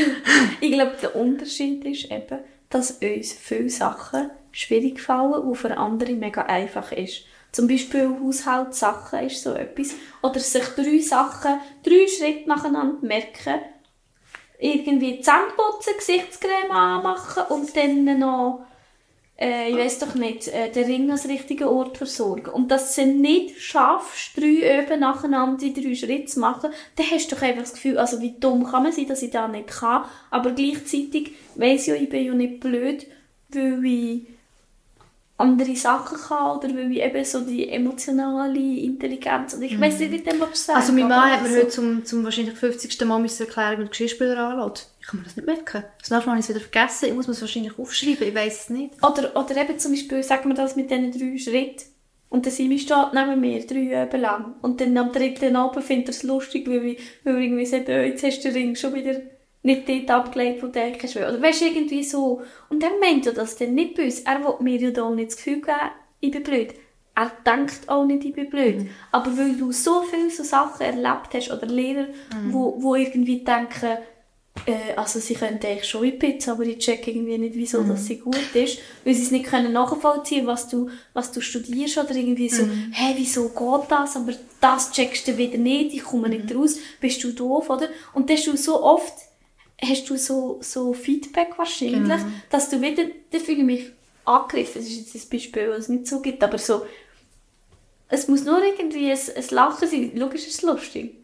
[0.59, 2.39] Ich glaube, der Unterschied ist eben,
[2.69, 7.23] dass uns viele Sachen schwierig fallen, wo für andere mega einfach ist.
[7.51, 9.95] Zum Beispiel Haushaltssachen ist so etwas.
[10.21, 13.59] Oder sich drei Sachen, drei Schritte nacheinander merken.
[14.57, 18.65] Irgendwie Zähne putzen, Gesichtscreme anmachen und dann noch
[19.41, 22.51] äh, ich weiß doch nicht, äh, den Ring als richtigen Ort versorgen.
[22.51, 27.31] Und dass du nicht schaffst, drei Öben nacheinander die drei Schritte zu machen, dann hast
[27.31, 29.67] du doch einfach das Gefühl, also wie dumm kann man sein, dass ich das nicht
[29.67, 30.05] kann.
[30.29, 33.07] Aber gleichzeitig weiss ich ja, ich bin ja nicht blöd,
[33.49, 34.21] weil ich
[35.37, 40.11] andere Sachen kann oder weil ich eben so die emotionale Intelligenz oder ich weiß nicht,
[40.11, 40.79] wie dem was sagen.
[40.79, 43.03] Also mein Mann hat mir so- heute zum, zum wahrscheinlich 50.
[43.05, 44.90] Mal müssen erklären, wie der Geschirrspüler anlässt.
[45.01, 45.83] Ich kann mir das nicht merken.
[45.99, 47.05] Das nächste Mal habe ich es wieder vergessen.
[47.09, 48.27] Ich muss es wahrscheinlich aufschreiben.
[48.27, 48.93] Ich weiß es nicht.
[49.03, 51.85] Oder, oder eben zum Beispiel, sagen wir das mit diesen drei Schritten.
[52.29, 54.55] Und dann sind wir steht neben mir, drei Üben lang.
[54.61, 57.93] Und dann am dritten Abend findet er es lustig, weil, wir, weil irgendwie sagt, oh,
[57.93, 59.19] jetzt hast du den Ring schon wieder
[59.63, 61.15] nicht dort abgelegt, wo du denkst.
[61.15, 62.41] Oder weißt du, irgendwie so.
[62.69, 64.21] Und dann meint er das dann nicht böse.
[64.25, 66.75] Er will mir ja da auch nicht das Gefühl geben, ich bin blöd.
[67.15, 68.87] Er denkt auch nicht, ich bin blöd.
[69.11, 72.07] Aber weil du so viele so Sachen erlebt hast, oder Lehrer,
[72.49, 73.97] wo, wo irgendwie denken,
[74.65, 78.05] äh, also sie können eigentlich schon in Pizza, aber ich check irgendwie nicht, wieso dass
[78.05, 82.11] sie gut ist, weil sie es nicht können nachvollziehen, was du, was du studierst oder
[82.15, 86.53] irgendwie so, hä, wieso geht das, aber das checkst du wieder nicht, ich komme nicht
[86.53, 87.87] raus, bist du doof, oder?
[88.13, 89.13] Und dann hast du so oft,
[89.81, 93.85] hast du so, so Feedback wahrscheinlich, dass du wieder, da fühle ich mich
[94.25, 96.83] angegriffen, das ist jetzt ein Beispiel, was es nicht so gibt, aber so,
[98.11, 100.11] es muss nur irgendwie ein, ein Lachen sein.
[100.15, 101.15] Logisch ist es lustig.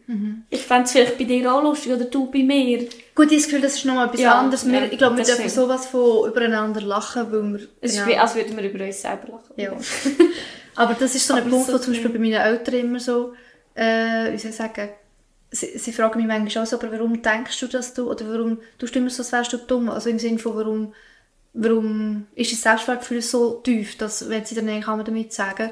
[0.48, 2.88] Ich fände es vielleicht bei dir auch lustig oder du bei mir.
[3.14, 4.66] Gut, ich habe das Gefühl, das ist nochmal etwas Ja, anderes.
[4.66, 5.54] Wir, ja, ich glaube, wir das dürfen stimmt.
[5.66, 7.68] sowas von übereinander lachen, weil wir...
[7.82, 8.06] Es ist ja.
[8.06, 9.52] wie, als würden wir über uns selber lachen.
[9.56, 9.72] Ja.
[10.76, 13.34] Aber das ist so ein Punkt, so wo zum Beispiel bei meinen Eltern immer so,
[13.74, 14.88] äh, wie soll ich sagen,
[15.50, 18.58] sie, sie fragen mich manchmal auch so, aber warum denkst du, dass du, oder warum
[18.78, 19.90] tust du immer so, als wärst du dumm?
[19.90, 20.94] Also im Sinne von, warum,
[21.52, 25.70] warum ist das Selbstwertgefühl so tief, dass, wenn sie dann eigentlich damit sagen.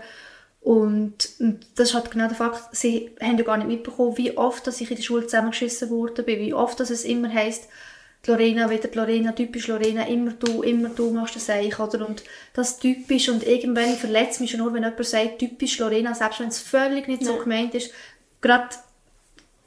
[0.67, 4.37] Und, und das ist halt genau der Fakt, sie haben ja gar nicht mitbekommen, wie
[4.37, 7.69] oft dass ich in der Schule zusammengeschissen worden bin, wie oft dass es immer heisst,
[8.27, 12.09] die Lorena, wieder die Lorena, typisch Lorena, immer du, immer du machst das eigentlich, oder?
[12.09, 16.41] Und das typisch und irgendwann verletzt mich schon nur, wenn jemand sagt, typisch Lorena, selbst
[16.41, 17.93] wenn es völlig nicht so gemeint ist,
[18.41, 18.67] gerade,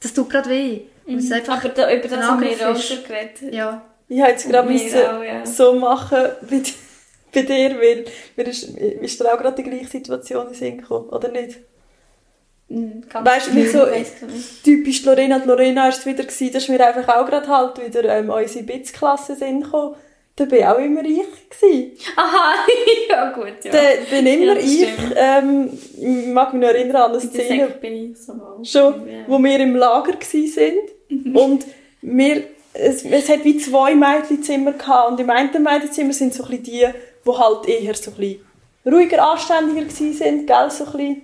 [0.00, 0.80] das tut gerade weh.
[1.06, 3.54] Es einfach Aber da, über das haben wir auch schon geredet.
[3.54, 3.86] Ja.
[4.06, 5.46] Ich habe jetzt gerade auch, ja.
[5.46, 6.62] so machen bei,
[7.32, 8.04] bei dir, weil
[8.36, 11.58] mir ist, ist dir auch gerade die gleiche Situation in Sinn gekommen, oder nicht?
[12.68, 13.86] Mhm, Weißt du, so-.
[14.62, 18.04] Typisch Lorena, die Lorena war es wieder, gewesen, dass mir einfach auch gerade halt wieder
[18.16, 19.96] ähm, unsere Bits-Klasse sind gekommen.
[20.36, 21.26] Da war auch immer ich.
[21.50, 21.92] Gewesen.
[22.16, 22.54] Aha,
[23.10, 23.72] ja gut, ja.
[23.72, 24.88] Da bin immer Ja, ich.
[25.16, 29.24] Ähm, ich mag mich noch erinnern an eine Szene, bin ich so schon, Ja.
[29.26, 31.66] wo wir im Lager gsi sind und
[32.02, 36.50] wir, es, es hat wie zwei Mädchenzimmer gehabt und im einen Mädchenzimmer sind so ein
[36.50, 36.86] bisschen die,
[37.26, 38.40] die halt eher so ein bisschen
[38.86, 41.22] ruhiger, anständiger gsi sind, gell, so ein bisschen,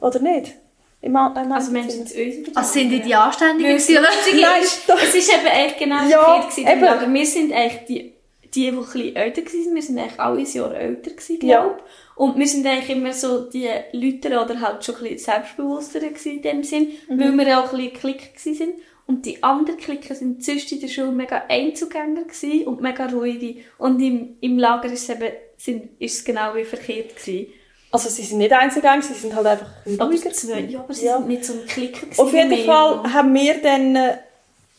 [0.00, 0.54] oder nicht?
[1.02, 1.72] Im, im Also.
[1.72, 4.08] Menschen zu uns Also sind die die Anständigen gewesen, oder?
[4.40, 5.02] Nein, ist, doch.
[5.02, 6.66] es ist eben echt genau Ja, gewesen.
[6.66, 6.84] eben.
[6.84, 8.12] Aber wir sind eigentlich die,
[8.44, 9.74] die, die ein bisschen älter waren.
[9.74, 11.60] Wir sind eigentlich alle ein Jahr älter gewesen, Ja.
[11.62, 11.80] glaube
[12.16, 16.32] Und wir sind eigentlich immer so die Leute oder halt schon ein bisschen selbstbewusster gewesen
[16.32, 18.74] in dem Sinn, weil wir auch ein bisschen Klick gewesen sind.
[19.10, 23.62] Und die anderen Klicker sind sonst in der Schule mega Einzugänger gewesen und mega ruhige.
[23.76, 27.48] Und im, im Lager ist es eben, sind, ist es genau wie verkehrt gewesen.
[27.90, 30.30] Also sie sind nicht einzelgängig, sie sind halt einfach ruhiger.
[30.30, 31.16] zwei, ja, aber sie Ja.
[31.16, 32.20] sind nicht so ein Klicker gewesen.
[32.20, 32.64] Auf jeden.
[32.64, 34.16] Fall haben wir dann äh,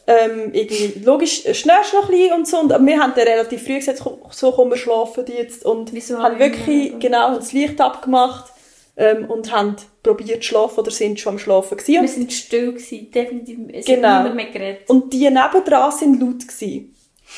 [0.07, 3.65] ähm, irgendwie, logisch, äh, schnellst noch ein bisschen und so, und wir haben dann relativ
[3.65, 7.35] früh gesagt, so, so komm, wir schlafen jetzt und Wieso haben haben wir wirklich, genau,
[7.35, 8.45] das Licht abgemacht
[9.01, 12.01] ähm, und haben probiert zu schlafen oder sind schon am Schlafen gewesen.
[12.01, 13.57] Wir sind still gewesen, definitiv.
[13.73, 14.07] Es Genau.
[14.07, 14.89] hat mehr geredet.
[14.89, 16.95] und die nebendran sind laut gewesen.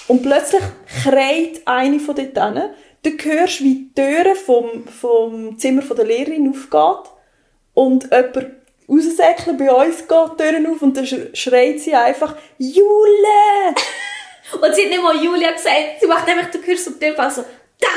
[0.07, 0.61] Und plötzlich
[1.03, 2.63] kreit eine von dort hin.
[3.03, 7.11] Du hörst, wie die Tür vom, vom Zimmer von der Lehrerin aufgeht
[7.73, 8.51] und jemand
[8.89, 13.75] raussäckeln bei uns geht die Tür auf und dann sch- schreit sie einfach «Jule!»
[14.61, 17.29] Und sie hat nicht mal Julia gesagt, sie macht einfach, du hörst so die Tür
[17.31, 17.43] so,
[17.79, 17.91] «Tack!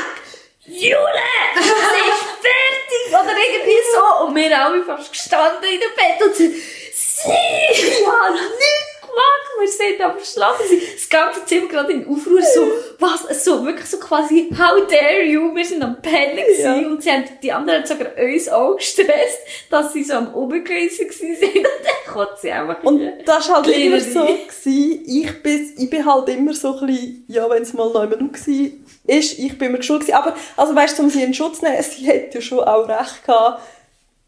[0.67, 1.25] Jule!
[1.55, 4.25] Sie ist fertig!» Oder irgendwie so.
[4.25, 6.49] Und wir alle fast gestanden in dem Bett und sie,
[6.93, 7.31] «Sie!
[7.71, 9.47] Ich habe nichts gemacht!
[9.59, 12.67] Wir sind am Schlafen!» Sie- Das ganze Zimmer gerade in Aufruhr, so,
[12.99, 13.43] was?
[13.45, 16.73] So, wirklich so quasi, «How dare you!» Wir sind am Pennen Ja.
[16.75, 19.39] und sie haben, die anderen haben sogar uns auch gestresst,
[19.69, 21.55] dass sie so am Obergleisen gewesen sind.
[21.55, 25.03] Und dann kommt sie einfach Und das war halt immer so, gewesen.
[25.07, 28.19] ich bin, ich bin halt immer so ein bisschen, ja, wenn es mal noch immer
[28.19, 28.27] war,
[29.07, 30.17] ist, ich bin immer geschult gewesen.
[30.17, 32.87] Aber, also weißt du, um sie in Schutz zu nehmen, sie hat ja schon auch
[32.87, 33.63] recht gehabt,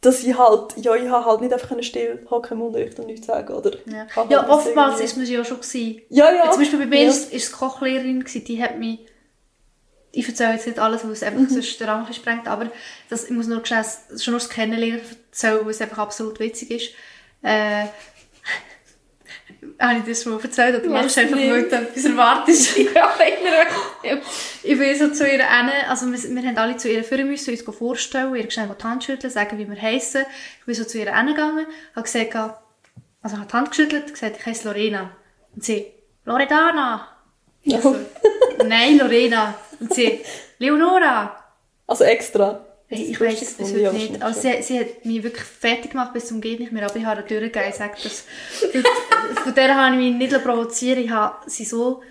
[0.01, 3.27] dass ich halt, ja, ich habe halt nicht einfach still hocken im Unterricht und nichts
[3.27, 3.71] sagen, oder?
[3.85, 6.01] Ja, ja halt oftmals ist man ja schon gewesen.
[6.09, 6.51] Ja, ja.
[6.51, 7.09] Zum Beispiel bei mir ja.
[7.09, 8.99] ist, ist die Kochlehrerin gewesen, die hat mich
[10.11, 12.71] ich erzähle jetzt nicht alles, weil es einfach sonst den Rahmen sprengt, aber
[13.09, 13.85] das, ich muss nur schnell,
[14.17, 16.93] schon nur das Kennenlernen erzählen, weil es einfach absolut witzig ist.
[17.43, 17.85] Äh,
[19.79, 20.81] habe ich das schon mal erzählt?
[20.81, 22.77] Oder machst du einfach, weil du etwas erwartest?
[22.77, 23.13] ja,
[24.03, 24.21] immer.
[24.63, 27.51] Ich bin so zu ihr hin, also wir, wir haben alle zu ihr führen müssen,
[27.51, 30.25] uns vorstellen, ihr schnell die Hand schütteln, sagen, wie wir heissen.
[30.59, 31.65] Ich bin so zu ihr hingegangen,
[31.95, 32.35] habe gesagt,
[33.21, 35.11] also habe die Hand geschüttelt, gesagt, ich heiße Lorena.
[35.55, 35.87] Und sie,
[36.25, 37.07] Loredana.
[37.63, 37.77] Ja.
[37.77, 37.95] Also,
[38.65, 39.55] Nein, Lorena.
[39.79, 40.19] Und sie,
[40.57, 41.43] Leonora.
[41.87, 42.65] Also extra.
[42.91, 44.21] Hey, ich weiß es bis heute ja, nicht.
[44.21, 47.05] Also sie, sie hat mich wirklich fertig gemacht bis zum Geht nicht mehr, aber ich
[47.05, 47.69] habe durchgegeben.
[47.69, 48.25] Ich sage das.
[48.73, 52.01] das- Von der habe ich mich nicht provozieren Ich habe sie so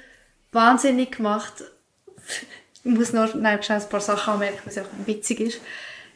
[0.52, 1.64] wahnsinnig gemacht.
[2.84, 5.60] Ich muss noch nein, ein paar Sachen anmerken, was einfach witzig ist.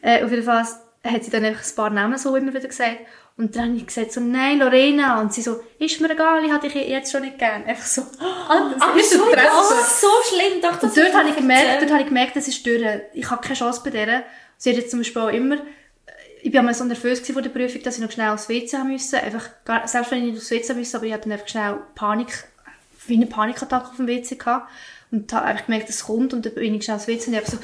[0.00, 0.64] Äh, auf jeden Fall
[1.04, 2.98] hat sie dann einfach ein paar Namen so immer wieder gesagt.
[3.36, 5.20] Und dann habe ich gesagt so, nein, Lorena.
[5.20, 7.64] Und sie so, ist mir egal, ich hatte dich jetzt schon nicht gern.
[7.64, 10.60] Einfach so, ah, das Ach ist so, das ist so schlimm.
[10.60, 12.82] Doch, das Und dort habe ich gemerkt, dort habe ich gemerkt, das ist durch.
[13.14, 14.22] Ich habe keine Chance bei der.
[14.62, 15.56] Sie hat jetzt zum Beispiel auch immer,
[16.40, 18.92] ich war mal so nervös vor der Prüfung, dass ich noch schnell aufs WC haben
[18.92, 19.20] musste.
[19.20, 19.48] Einfach,
[19.86, 22.44] selbst wenn ich nicht aufs WC musste, aber ich hatte dann einfach schnell Panik,
[23.08, 24.70] wie eine Panikattacke auf dem WC gehabt.
[25.10, 27.46] Und habe einfach gemerkt, es kommt und dann bin ich schnell aufs WC und ich
[27.46, 27.58] so,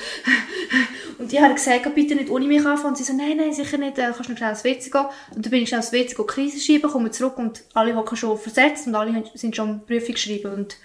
[1.19, 2.89] und ich habe gesagt, bitte nicht ohne mich anfangen.
[2.89, 5.07] Und sie so, nein, nein, sicher nicht, äh, kannst du schnell aufs WC gehen.
[5.37, 8.17] Und dann bin ich schnell aufs WC gehen, Krise schieben, komme zurück und alle hocken
[8.17, 10.77] schon versetzt und alle haben- sind schon Prüfung geschrieben und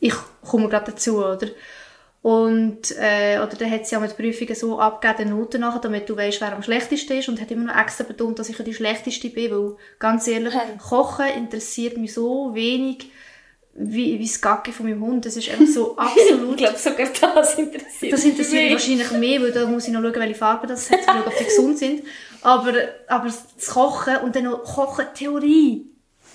[0.00, 1.46] ich komme gerade dazu, oder?
[2.22, 6.16] Und, äh, oder dann hat sie auch mit Prüfungen so abgegeben, Noten nachher, damit du
[6.16, 7.28] weißt, wer am schlechtesten ist.
[7.28, 10.54] Und hat immer noch extra betont, dass ich ja die schlechteste bin, weil, ganz ehrlich,
[10.54, 10.76] Hey.
[10.78, 13.10] Kochen interessiert mich so wenig,
[13.74, 15.26] wie, wie das Gacke von meinem Hund.
[15.26, 18.72] Das ist einfach so absolut Ich glaube, sogar das interessiert das interessiert mich mich.
[18.72, 21.44] wahrscheinlich mehr, weil da muss ich noch schauen, welche Farben das hat, schauen, ob die
[21.44, 22.04] gesund sind.
[22.42, 22.72] Aber,
[23.08, 25.86] aber das Kochen und dann noch Kochen-Theorie.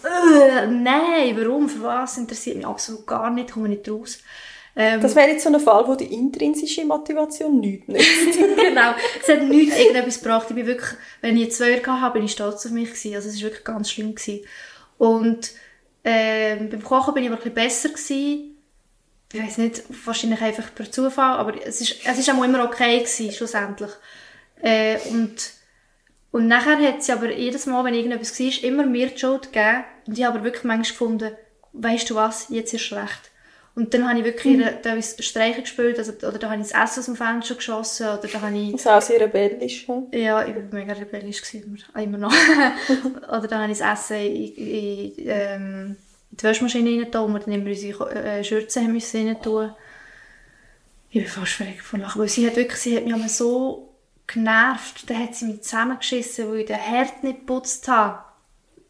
[0.04, 4.20] Äh, nein, warum, für was, interessiert mich absolut gar nicht, komme nicht raus.
[4.80, 8.40] Ähm, Das wäre jetzt so ein Fall, wo die intrinsische Motivation nichts nützt.
[8.56, 10.46] genau, es hat nichts irgendetwas gebracht.
[10.50, 13.16] Ich bin wirklich, wenn ich einen Zweier hatte, bin ich stolz auf mich gewesen.
[13.16, 14.14] Also es war wirklich ganz schlimm.
[14.14, 14.46] Gewesen.
[15.00, 15.52] Und
[16.04, 18.58] ähm, beim Kochen bin ich aber ein bisschen besser gewesen.
[19.34, 23.00] Ich weiß nicht, wahrscheinlich einfach per Zufall, aber es ist, es ist auch immer okay
[23.00, 23.92] gewesen, schlussendlich.
[24.62, 25.36] Äh, und,
[26.32, 29.84] und nachher hat sie aber jedes Mal, wenn irgendetwas war, immer mir die Schuld gegeben.
[30.06, 31.38] Und ich habe aber wirklich manchmal gefunden,
[31.74, 33.32] weißt du was, jetzt ist recht.
[33.78, 34.62] Und dann habe ich wirklich Mhm.
[34.62, 38.08] ihr teilweise Streiche gespielt, also, oder da habe ich das Essen aus dem Fenster geschossen,
[38.08, 39.88] oder da habe ich Das ist auch sehr rebellisch.
[39.88, 40.04] Ja.
[40.12, 42.34] ja, ich war mega rebellisch, gewesen, immer, immer noch.
[43.30, 45.96] Oder dann habe ich das Essen in, in, ähm,
[46.32, 49.72] in die Waschmaschine rein wo wir dann immer unsere äh, Schürzen haben müssen rein tun.
[51.12, 53.90] Ich bin fast verreckt von Lachen, weil sie hat wirklich, sie hat mich so
[54.26, 58.24] genervt, dann hat sie mich zusammengeschissen, weil ich den Herd nicht geputzt habe.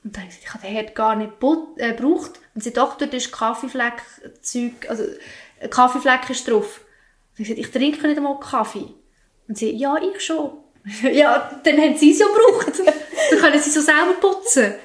[0.07, 1.33] Und dann habe ich gesagt, ich habe den Herd gar nicht
[1.75, 2.39] äh, gebraucht.
[2.55, 5.03] Und sie doch dort ist Kaffeefleck-Zeug, also
[5.59, 6.79] ein Kaffeefleck ist drauf.
[7.37, 8.87] Und ich habe gesagt, ich trinke nicht einmal Kaffee.
[9.49, 10.51] Und sie, ja, ich schon.
[11.11, 12.79] ja, dann haben sie es ja gebraucht.
[13.31, 14.75] dann können sie so selber putzen.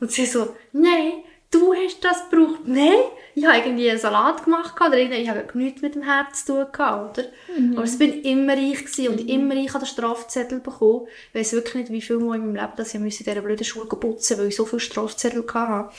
[0.00, 2.60] Und sie so, nein, du hast das gebraucht.
[2.66, 2.98] Nein,
[3.34, 6.72] ich habe irgendwie einen Salat gemacht oder ich habe nichts mit dem Herz zu tun
[6.72, 7.28] gehabt, oder?
[7.74, 11.06] Aber es bin immer ich gewesen und immer ich habe den Strafzettel bekommen.
[11.32, 13.64] Ich weiss wirklich nicht, wie viel Mal in meinem Leben, dass ich in dieser blöden
[13.64, 15.94] Schule putzen weil ich so viele Strafzettel hatte.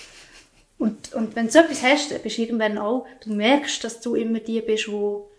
[0.78, 4.00] Und, und wenn du so etwas hast, dann bist du irgendwann auch, du merkst, dass
[4.00, 5.30] du immer die bist, wo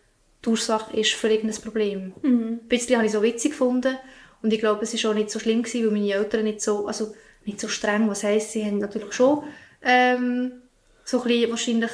[0.45, 2.13] die Ursache ist für irgendein Problem.
[2.23, 3.97] Ein bisschen habe ich so witzig gefunden.
[4.43, 6.87] Und ich glaube, es war auch nicht so schlimm gewesen, weil meine Eltern nicht so,
[6.87, 9.43] also nicht so streng, was heisst, sie haben natürlich schon,
[9.83, 10.53] ähm,
[11.05, 11.91] so ein bisschen wahrscheinlich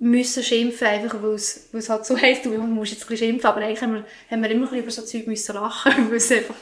[0.00, 3.28] müssen schimpfen, einfach weil es, weil es halt so heisst, du musst jetzt ein bisschen
[3.28, 5.92] schimpfen, aber eigentlich haben wir, haben wir immer ein bisschen über so Zeug müssen lachen,
[6.10, 6.54] weil es einfach,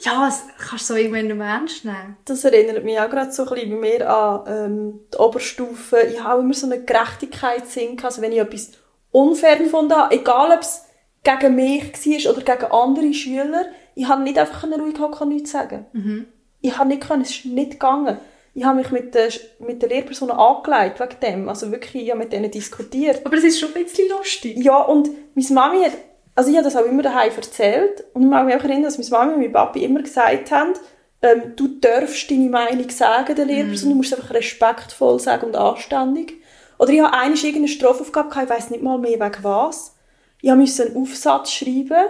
[0.00, 2.16] ja, es kannst du so irgendwann mehr ernst nehmen.
[2.24, 6.00] Das erinnert mich auch gerade so ein bisschen bei mir an ähm, die Oberstufe.
[6.00, 8.02] Ich habe immer so einen Gerechtigkeitssinn.
[8.02, 8.72] Also wenn ich etwas
[9.10, 10.84] unfair gefunden habe, egal ob es
[11.22, 15.50] gegen mich war oder gegen andere Schüler, ich habe nicht einfach ruhig hocken und nichts
[15.50, 15.84] sagen.
[16.62, 18.18] Ich habe nicht können, es ist nicht gegangen.
[18.52, 19.28] Ich habe mich mit der,
[19.60, 21.48] mit der Lehrperson angelegt wegen dem.
[21.48, 23.24] Also wirklich, ich habe mit denen diskutiert.
[23.24, 24.56] Aber es ist schon ein bisschen lustig.
[24.58, 25.92] Ja, und meine Mami hat,
[26.34, 28.98] also ich habe das auch immer daheim erzählt und ich mag mich auch erinnern, dass
[28.98, 30.72] meine Mami und mein Papi immer gesagt haben,
[31.22, 36.34] ähm, du darfst deine Meinung sagen der Lehrperson, du musst einfach respektvoll sagen und anständig.
[36.78, 39.96] Oder ich habe einmal irgendeine Strafaufgabe gehabt, ich weiss nicht mal mehr wegen was.
[40.40, 42.06] Ich musste einen Aufsatz schreiben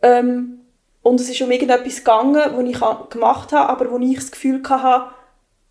[0.00, 0.60] ähm,
[1.02, 4.62] und es ist um irgendetwas gegangen, was ich gemacht habe, aber wo ich das Gefühl
[4.66, 5.10] hatte,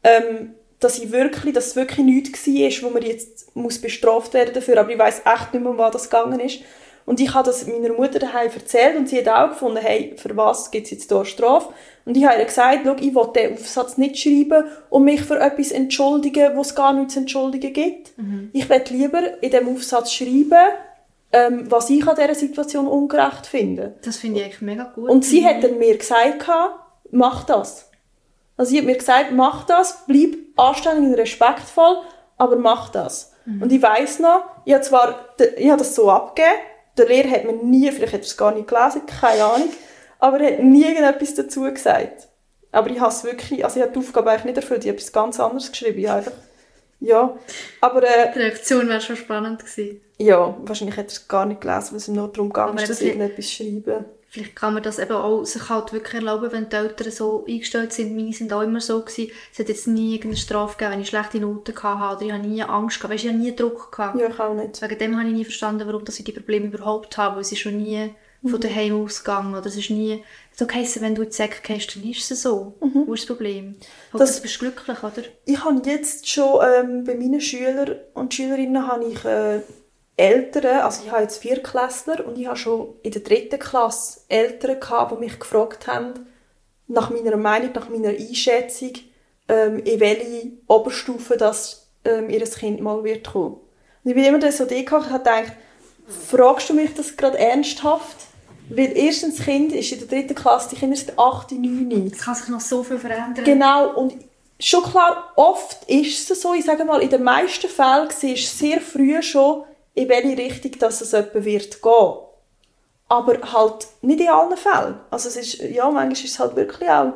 [0.08, 4.53] ähm, dass ich wirklich, dass es wirklich nichts war, wo man jetzt muss bestraft werden
[4.53, 6.60] dafür, aber ich weiß echt nicht mehr, um was das gegangen ist.
[7.05, 10.36] Und ich habe das meiner Mutter daheim erzählt und sie hat auch gefunden, hey, für
[10.36, 11.74] was gibt es jetzt hier Strafe?
[12.05, 15.39] Und ich habe ihr gesagt, schau, ich will diesen Aufsatz nicht schreiben und mich für
[15.39, 18.12] etwas entschuldigen, wo es gar nichts zu entschuldigen gibt.
[18.51, 20.68] Ich will lieber in diesem Aufsatz schreiben,
[21.32, 23.95] ähm, was ich an dieser Situation ungerecht finde.
[24.03, 25.10] Das finde ich eigentlich mega gut.
[25.10, 26.45] Und sie hat dann mir gesagt,
[27.12, 27.86] mach das.
[28.58, 32.01] Also sie hat mir gesagt, mach das, bleib anständig und respektvoll,
[32.38, 33.34] aber mach das.
[33.62, 36.58] Und ich weiss noch, ich habe zwar, ich habe das so abgegeben,
[36.97, 39.70] der Lehrer hat mir nie, vielleicht hat er es gar nicht gelesen, keine Ahnung,
[40.20, 42.28] aber er hat nie irgendetwas dazu gesagt.
[42.74, 44.97] Aber ich habe es wirklich, also ich habe die Aufgabe eigentlich nicht erfüllt, ich habe
[44.97, 46.34] etwas ganz anderes geschrieben, ich einfach,
[46.99, 47.38] ja,
[47.80, 50.01] aber äh, Die Reaktion wäre schon spannend gewesen.
[50.18, 52.88] ja, wahrscheinlich hat er es gar nicht gelesen, weil es ihm nur darum ging, dass
[52.89, 54.05] das ich irgendetwas schreiben.
[54.30, 57.93] Vielleicht kann man das eben auch sich halt wirklich erlauben, wenn die Eltern so eingestellt
[57.93, 58.15] sind.
[58.15, 59.32] Meine sind auch immer so gewesen.
[59.53, 62.45] Es hat jetzt nie irgendeine Strafe gegeben, wenn ich schlechte Noten hatte oder ich habe
[62.47, 63.13] nie Angst gehabt.
[63.13, 64.19] Weißt, ich habe nie Druck gehabt.
[64.19, 64.82] Ja, ich auch nicht.
[64.82, 67.51] Wegen dem habe ich nie verstanden, warum dass ich die Probleme überhaupt habe, weil es
[67.51, 68.13] ist schon nie
[68.45, 70.23] von daheim ausgegangen oder es ist nie
[70.55, 72.75] so geheißen, wenn du in die Säcke gehst, dann ist es so.
[72.80, 73.75] Wo ist das Problem?
[74.13, 75.23] Halt, Das- das bist du glücklich, oder?
[75.45, 79.61] Ich habe jetzt schon ähm, bei meinen Schülern und Schülerinnen habe ich äh,
[80.18, 84.22] Eltern, also ich habe jetzt vier Klässler und ich habe schon in der dritten Klasse
[84.28, 86.28] Eltern gehabt, die mich gefragt haben,
[86.88, 88.93] nach meiner Meinung, nach meiner Einschätzung,
[89.47, 93.57] ähm, in welche Oberstufe das ähm, ihr Kind mal wird kommen.
[94.03, 95.53] Und ich bin immer so die gehabt, ich habe gedacht,
[96.30, 98.18] fragst du mich das gerade ernsthaft?
[98.70, 102.11] Weil erstens das Kind ist in der dritten Klasse, die Kinder sind 8, 9.
[102.11, 103.45] Es kann sich noch so viel verändern.
[103.45, 104.15] Genau, und
[104.59, 108.65] schon klar, oft ist es so, ich sage mal, in den meisten Fällen siehst du
[108.65, 109.63] sehr früh schon,
[109.98, 112.14] in welche Richtung dass es jemand wird gehen.
[113.10, 115.00] Aber halt nicht in allen Fällen.
[115.10, 117.14] Also es ist, ja, manchmal ist es halt wirklich auch,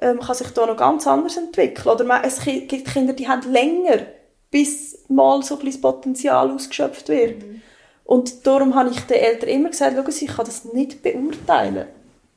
[0.00, 1.88] ähm, kann sich da noch ganz anders entwickeln.
[1.94, 4.00] Oder man- es gibt Kinder, die haben länger,
[4.50, 7.42] bis mal so ein bisschen das Potenzial ausgeschöpft wird.
[8.04, 11.86] Und darum habe ich den Eltern immer gesagt, schauen Sie, ich kann das nicht beurteilen.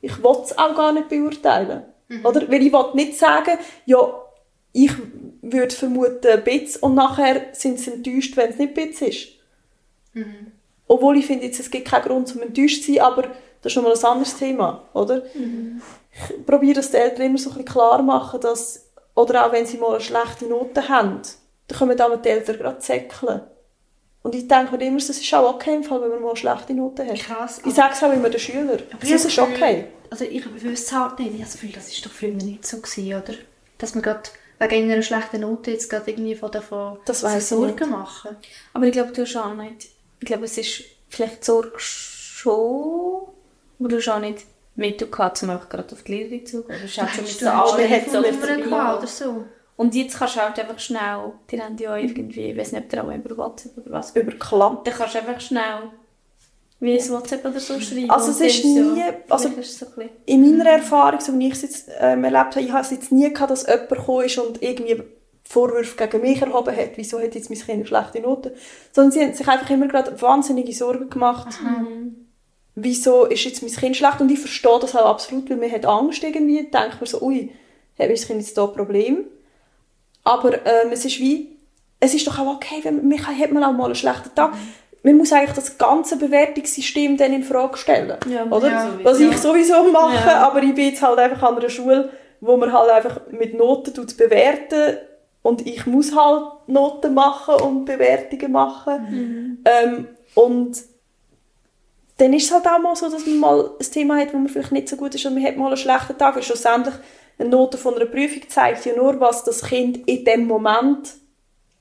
[0.02, 1.84] Ich will es auch gar nicht beurteilen.
[2.24, 2.50] Oder?
[2.50, 3.98] Weil ich will nicht sagen, ja,
[4.72, 4.92] ich
[5.42, 9.28] würde vermuten Bitz und nachher sind sie enttäuscht, wenn es nicht Bitz ist.
[10.88, 13.24] Obwohl ich finde, jetzt, es gibt keinen Grund, um enttäuscht zu sein, aber
[13.62, 15.24] das ist nochmal ein anderes Thema, oder?
[15.34, 19.66] Ich probiere das den Eltern immer so ein bisschen klar machen, dass, oder auch wenn
[19.66, 21.22] sie mal eine schlechte Note haben,
[21.68, 23.42] dann können damit die Eltern gerade zäckeln.
[24.24, 26.38] Und ich denke mir immer, das ist auch okay im Fall, wenn man mal eine
[26.38, 27.16] schlechte Note hat.
[27.16, 27.62] Krass.
[27.66, 28.80] Ich sage es auch immer den Schülern.
[28.92, 29.86] Aber Das ich ist Gefühl- okay.
[30.10, 31.28] Also ich wüsste es halt nicht.
[31.30, 33.34] Ich habe das Gefühl, das ist doch früher nicht so gewesen, oder?
[33.78, 34.24] Dass man gerade
[34.60, 38.38] wegen einer schlechten Note jetzt gerade irgendwie von davon Das Sorgen machen.
[38.74, 39.90] Aber ich glaube, du hast auch nicht.
[40.20, 43.28] Ich glaube, es ist vielleicht die Sorge schon,
[43.80, 44.46] aber du hast auch nicht
[44.76, 46.78] Mittel gehabt, um einfach gerade auf die Lehrerin zu gehen.
[46.80, 47.46] Du hast halt schon mit so
[48.64, 49.46] gehabt oder so.
[49.76, 52.90] Und jetzt kannst du halt einfach schnell, die haben ja irgendwie, ich weiß nicht, ob
[52.90, 54.16] der auch über WhatsApp oder was.
[54.16, 54.88] Überklappt.
[54.88, 55.92] Dann kannst du einfach schnell
[56.80, 58.10] wie ein WhatsApp oder so schreiben.
[58.10, 59.86] Also es ist nie- also- ist so
[60.26, 63.12] in meiner Erfahrung, so wie ich es jetzt ähm, erlebt habe, ich habe es jetzt
[63.12, 65.02] nie gehabt, dass jemand gekommen ist und irgendwie
[65.50, 68.54] Vorwürfe gegen mich erhoben hat, wieso hat jetzt mein Kind eine schlechte Note,
[68.92, 71.48] sondern sie haben sich einfach immer gerade wahnsinnige Sorgen gemacht,
[72.76, 74.22] wieso ist jetzt mein Kind schlecht?
[74.22, 77.52] Und ich verstehe das auch absolut, weil man hat Angst irgendwie, denkt man so, ui,
[77.98, 79.26] hat mein Kind jetzt da ein Problem,
[80.24, 81.56] aber ähm, es ist wie,
[82.00, 84.54] es ist doch auch okay, wenn man, hat man auch mal einen schlechten Tag.
[85.04, 88.68] Man muss eigentlich das ganze Bewertungssystem dann in Frage stellen, Ja, oder?
[88.70, 88.90] ja.
[89.04, 90.48] Was ich sowieso mache, Ja.
[90.48, 92.10] aber ich bin jetzt halt einfach an einer Schule,
[92.42, 94.98] wo man halt einfach mit Noten bewerten
[95.48, 99.64] und ich muss halt Noten machen und Bewertungen machen.
[99.64, 100.78] Ähm, und
[102.18, 104.50] dann ist es halt auch mal so, dass man mal ein Thema hat, wo man
[104.50, 106.36] vielleicht nicht so gut ist und man hat mal einen schlechten Tag.
[106.36, 106.96] Und schlussendlich,
[107.40, 111.14] eine Note von einer Prüfung zeigt ja nur, was das Kind in dem Moment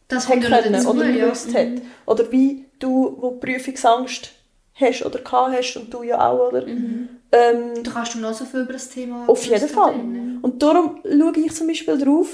[0.06, 1.24] Das hat ja können dazu, oder ja.
[1.24, 1.82] gewusst hat.
[2.06, 4.30] Oder wie du, wo Prüfungsangst
[4.74, 6.66] hast oder gehabt hast und du ja auch, oder?
[6.66, 9.92] Ähm, Du kannst du noch so viel über das Thema auf jeden Fall.
[9.94, 10.38] drin.
[10.42, 12.28] Und darum schaue ich zum Beispiel darauf,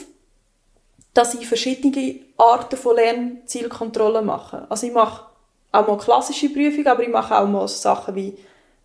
[1.14, 4.66] dass ich verschiedene Arten von Lernzielkontrollen mache.
[4.68, 5.26] Also ich mache
[5.70, 8.36] auch mal klassische Prüfungen, aber ich mache auch mal Sachen wie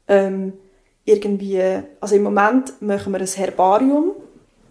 [0.08, 0.54] ähm,
[1.06, 1.62] irgendwie,
[2.02, 4.12] also im Moment machen wir ein Herbarium,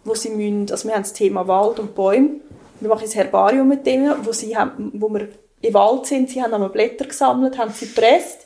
[0.04, 2.40] wo sie müssen, also wir haben das Thema Wald und Bäume,
[2.80, 5.28] wir machen ein Herbarium mit denen, wo, sie haben, wo wir
[5.62, 8.45] im Wald sind, sie haben einmal Blätter gesammelt, haben sie gepresst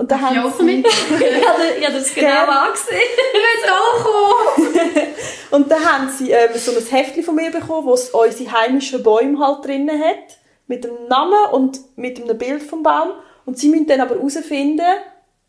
[0.00, 0.62] und ich haben auch sie...
[0.62, 0.86] mit?
[0.86, 2.96] Ich habe ich habe das genau angesehen.
[3.34, 5.50] Ich will auch!
[5.50, 9.02] Und dann haben sie ähm, so ein Heftchen von mir bekommen, wo es unsere heimischen
[9.02, 10.38] Bäume halt drinnen hat.
[10.68, 13.10] Mit dem Namen und mit einem Bild vom Baum.
[13.44, 14.86] Und sie müssen dann aber herausfinden,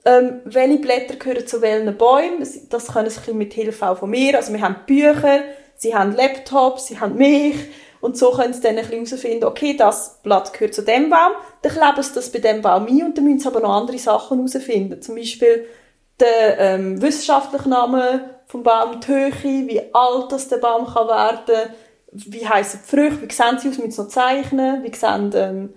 [0.03, 2.45] ähm, welche Blätter gehören zu welchen Bäumen.
[2.69, 4.35] Das können sie mit Hilfe auch von mir.
[4.35, 5.43] Also wir haben Bücher,
[5.77, 7.55] sie haben Laptops, sie haben mich.
[8.01, 11.33] Und so können sie dann ein bisschen herausfinden, okay, das Blatt gehört zu dem Baum.
[11.61, 13.99] Dann kleben sie das bei dem Baum ein und dann müssen sie aber noch andere
[13.99, 15.01] Sachen herausfinden.
[15.01, 15.67] Zum Beispiel
[16.19, 19.31] der ähm, wissenschaftliche Name vom Baum, die Höhe,
[19.67, 21.71] wie alt das der Baum kann werden,
[22.11, 25.73] wie heissen die Früchte, wie sehen sie aus, müssen sie noch zeichnen, wie sehen ähm,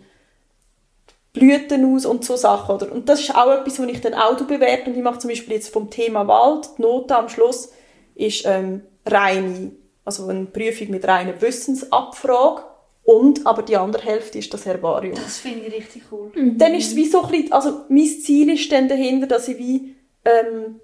[1.33, 2.75] Blüten aus und so Sachen.
[2.75, 2.91] Oder?
[2.91, 4.91] Und das ist auch etwas, was ich dann auch bewerte.
[4.91, 7.71] Und ich mache zum Beispiel jetzt vom Thema Wald, die Note am Schluss
[8.15, 9.73] ist ähm, reine,
[10.05, 12.63] also eine Prüfung mit reiner Wissensabfrage.
[13.05, 15.15] Und, aber die andere Hälfte ist das Herbarium.
[15.15, 16.31] Das finde ich richtig cool.
[16.35, 19.59] Dann ist es wie so ein bisschen, also mein Ziel ist dann dahinter, dass ich
[19.59, 19.95] wie
[20.25, 20.81] ähm,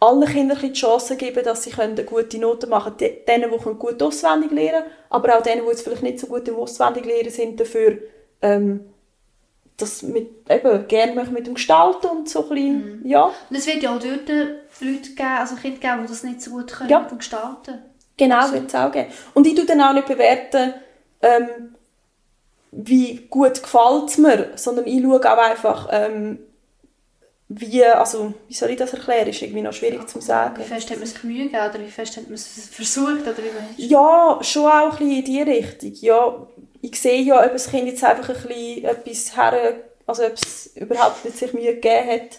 [0.00, 3.16] allen Kindern die Chance gebe, dass sie können eine gute Note machen können.
[3.28, 6.48] Denen, die können gut auswendig lernen aber auch denen, die jetzt vielleicht nicht so gut
[6.48, 7.98] im auswendig lernen sind, dafür
[8.40, 8.80] ähm,
[9.76, 13.24] das mit, eben, gerne machen mit dem Gestalten und so ein bisschen, ja.
[13.50, 16.52] Und es wird ja auch dort Leute geben, also Kinder geben, die das nicht so
[16.52, 17.00] gut können Ja.
[17.00, 17.82] mit dem Gestalten.
[18.22, 19.10] Genau, wird es auch geben.
[19.34, 20.74] Und ich tue dann auch nicht bewerten,
[21.22, 21.74] ähm,
[22.70, 26.38] wie gut gefällt es mir, sondern ich schaue auch einfach, ähm,
[27.48, 30.54] wie, also, wie soll ich das erklären, ist irgendwie noch schwierig zu sagen.
[30.56, 33.38] Wie fest hat man sich Mühe gegeben oder wie fest hat man es versucht oder
[33.76, 33.86] wie.
[33.88, 35.92] Ja, schon auch ein bisschen in die Richtung.
[35.94, 36.46] Ja,
[36.80, 39.74] ich sehe ja, ob das Kind jetzt einfach ein bisschen etwas her,
[40.06, 42.38] also ob es überhaupt nicht sich Mühe gegeben hat.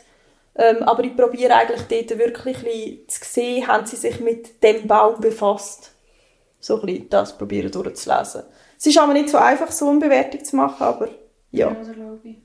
[0.56, 4.62] Ähm, aber ich probiere eigentlich dort wirklich ein bisschen zu sehen, haben sie sich mit
[4.62, 5.91] dem Baum befasst.
[6.60, 8.43] So ein bisschen das probieren durchzulesen.
[8.78, 11.10] Es ist aber nicht so einfach, so eine Bewertung zu machen, aber
[11.51, 12.38] ja, das glaube ich.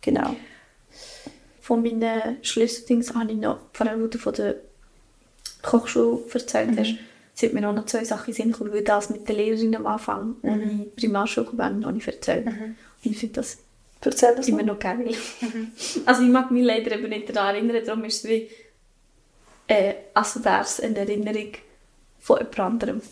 [0.00, 0.36] genau.
[1.60, 4.56] Von meinen Schlüsseldings habe ich noch, vor allem, was du von der
[5.62, 6.94] Kochschule erzählt hast,
[7.34, 10.78] sind mir auch noch zwei Sachen gekommen, weil das mit der Lehrerin am Anfang, in
[10.80, 12.46] die Primarschule noch nicht erzählt.
[12.46, 13.58] Und ich finde das
[14.02, 15.14] Erzähl das immer noch geil.
[16.06, 18.48] Also ich mag mich leider eben nicht daran erinnern, darum ist es wie,
[19.66, 21.52] äh, als wäre es eine Erinnerung
[22.18, 23.02] von jemand anderem.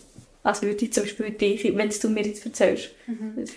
[0.43, 2.91] Also würde ich zum Beispiel dich, wenn du mir jetzt erzählst.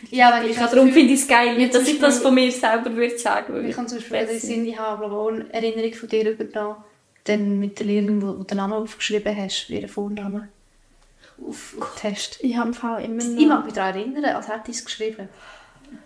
[0.10, 2.34] Ja, weil ich Ich darum das finde ich es geil, nicht, dass ich das von
[2.36, 3.70] mir selber würde sagen würde.
[3.70, 6.10] Ich kann zum Beispiel in weiss Sinn, ich habe glaube ich, auch eine Erinnerung von
[6.10, 6.76] dir übernommen,
[7.24, 10.50] dann mit der Lehrerin, wo du den Namen aufgeschrieben hast, ihren Vornamen,
[11.48, 12.40] auf, auf den Test.
[12.42, 13.66] Ich habe im Fall immer Ich mag noch...
[13.66, 15.30] mich daran erinnern, als hätte ich es geschrieben.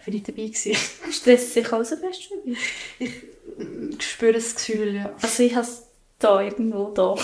[0.05, 0.75] Ich dabei gewesen.
[1.11, 2.59] Stresst sich auch so fest für mich.
[2.99, 5.15] Ich spüre das Gefühl, ja.
[5.21, 5.83] Also ich habe es
[6.19, 7.15] da irgendwo da.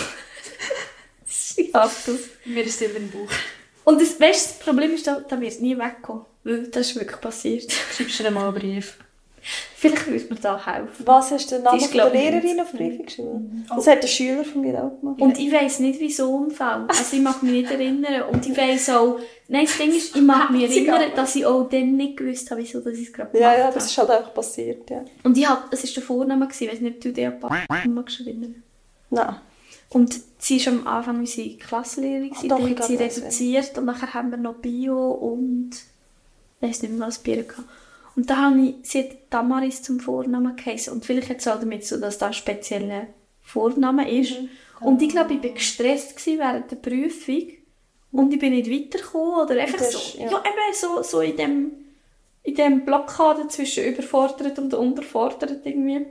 [1.56, 2.20] ich habe das.
[2.44, 3.30] Mir ist es immer im Bauch.
[3.84, 6.24] Und das, weißt, das Problem ist, da, da wird es nie wegkommen.
[6.44, 7.72] Weil das ist wirklich passiert.
[7.72, 8.98] Schreibst du dir mal einen Brief?
[9.74, 11.04] Vielleicht würde mir da helfen.
[11.06, 13.66] Was hast du den Namen ist, der Lehrerin auf den Brief geschrieben?
[13.68, 15.20] Das hat der Schüler von mir auch gemacht.
[15.20, 16.84] Und ich weiss nicht, wieso im Fall.
[16.86, 18.22] Also ich mag mich nicht erinnern.
[18.30, 19.18] Und ich weiss auch...
[19.48, 22.62] Nein, das Ding ist, ich mag mich erinnern, dass ich auch dann nicht gewusst habe,
[22.62, 23.74] wieso ich es gerade ja, gemacht ja, habe.
[23.74, 25.04] das ist halt einfach passiert, ja.
[25.24, 26.64] Und ich hab, es war der Vorname, gewesen.
[26.64, 28.62] ich weiss nicht, ob du den an magst du erinnern.
[29.10, 29.36] Nein.
[29.90, 34.14] Und sie war am Anfang unsere Klassenlehrerin, gewesen, doch, dann hat sie reduziert und nachher
[34.14, 37.68] haben wir noch Bio und ich weiss nicht mehr, was Bier gehabt.
[38.14, 41.58] Und da habe ich, sie hat Damaris zum Vornamen geheißen und vielleicht hat es auch
[41.58, 43.06] damit so, dass das ein spezieller
[43.40, 44.34] Vorname ist.
[44.80, 47.48] Und ich glaube, ich war gestresst gewesen während der Prüfung
[48.10, 50.30] und ich bin nicht weitergekommen oder einfach Das so, ja.
[50.30, 50.38] ja.
[50.40, 51.72] eben so, so in dem
[52.42, 56.06] in dem Blockade zwischen überfordert und unterfordert irgendwie.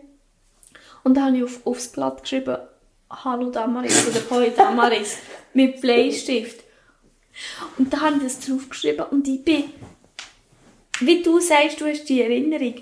[1.03, 2.57] Und dann habe ich auf, aufs Blatt geschrieben,
[3.09, 5.17] Hallo Damaris oder Hoi Damaris
[5.53, 6.63] mit Bleistift.
[7.77, 9.65] Und dann habe ich das draufgeschrieben und ich bin,
[11.01, 12.75] wie du sagst, du hast die Erinnerung,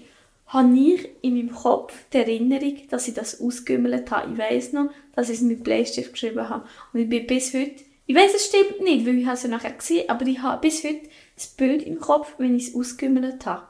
[0.47, 4.33] habe ich in meinem Kopf die Erinnerung, dass ich das ausgümmelt habe.
[4.33, 6.67] Ich weiss noch, dass ich es mit Bleistift geschrieben habe.
[6.91, 10.09] Und ich bin bis heute, ich weiss, es stimmt nicht, weil ich es nachher gesehen,
[10.09, 11.01] aber ich habe bis heute
[11.35, 13.67] das Bild im Kopf, wenn ich es ausgümmelt habe.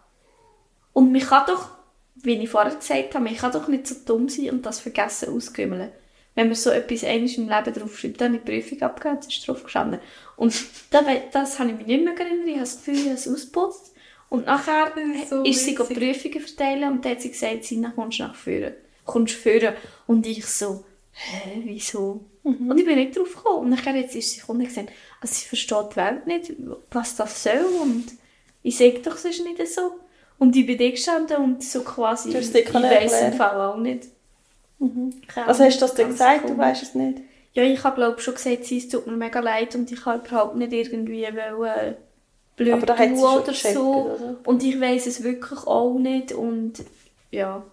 [0.93, 1.69] Und man kann doch,
[2.15, 5.35] wie ich vorher gesagt habe, man kann doch nicht so dumm sein und das vergessen
[5.35, 5.91] ausgümmeln.
[6.35, 9.47] Wenn man so etwas einmal im Leben draufschreibt, dann habe ich die Prüfung abgegeben, ist
[9.47, 9.99] drauf gestanden.
[10.37, 10.53] Und
[10.91, 13.27] das, das habe ich mich nicht mehr erinnert, ich habe das Gefühl, ich habe es
[13.27, 13.93] ausgeputzt.
[14.29, 15.87] Und nachher ist so ist sie witzig.
[15.87, 18.75] die Prüfungen verteilen und dann hat sie gesagt, Sina, kommst du nach vorne.
[19.05, 19.75] Kommst vorne.
[20.07, 22.21] Und ich so, hä, wieso?
[22.43, 23.59] Und ich bin nicht drauf gekommen.
[23.63, 24.89] Und nachher jetzt ist sie gekommen und gesagt,
[25.21, 26.53] also sie versteht die Welt nicht,
[26.91, 27.65] was das soll.
[27.81, 28.05] Und
[28.63, 29.99] ich sage doch, es ist nicht so.
[30.37, 32.35] Und ich bin da gestanden und so quasi, ich
[32.73, 33.33] weiss im.
[33.33, 34.05] Fall auch nicht.
[35.27, 36.41] Keine Was hast du das denn gesagt?
[36.41, 36.65] ganz Du komisch.
[36.67, 37.17] weißt es nicht.
[37.53, 40.25] Ja, ich habe glaube schon gesagt, sie, es tut mir mega leid und ich habe
[40.25, 41.97] überhaupt nicht irgendwie wollen,
[42.59, 44.11] blöd Aber da hat sie oder gecheckt, so.
[44.11, 44.35] oder?
[44.45, 46.73] Und ich weiß es wirklich auch nicht und
[47.31, 47.63] ja.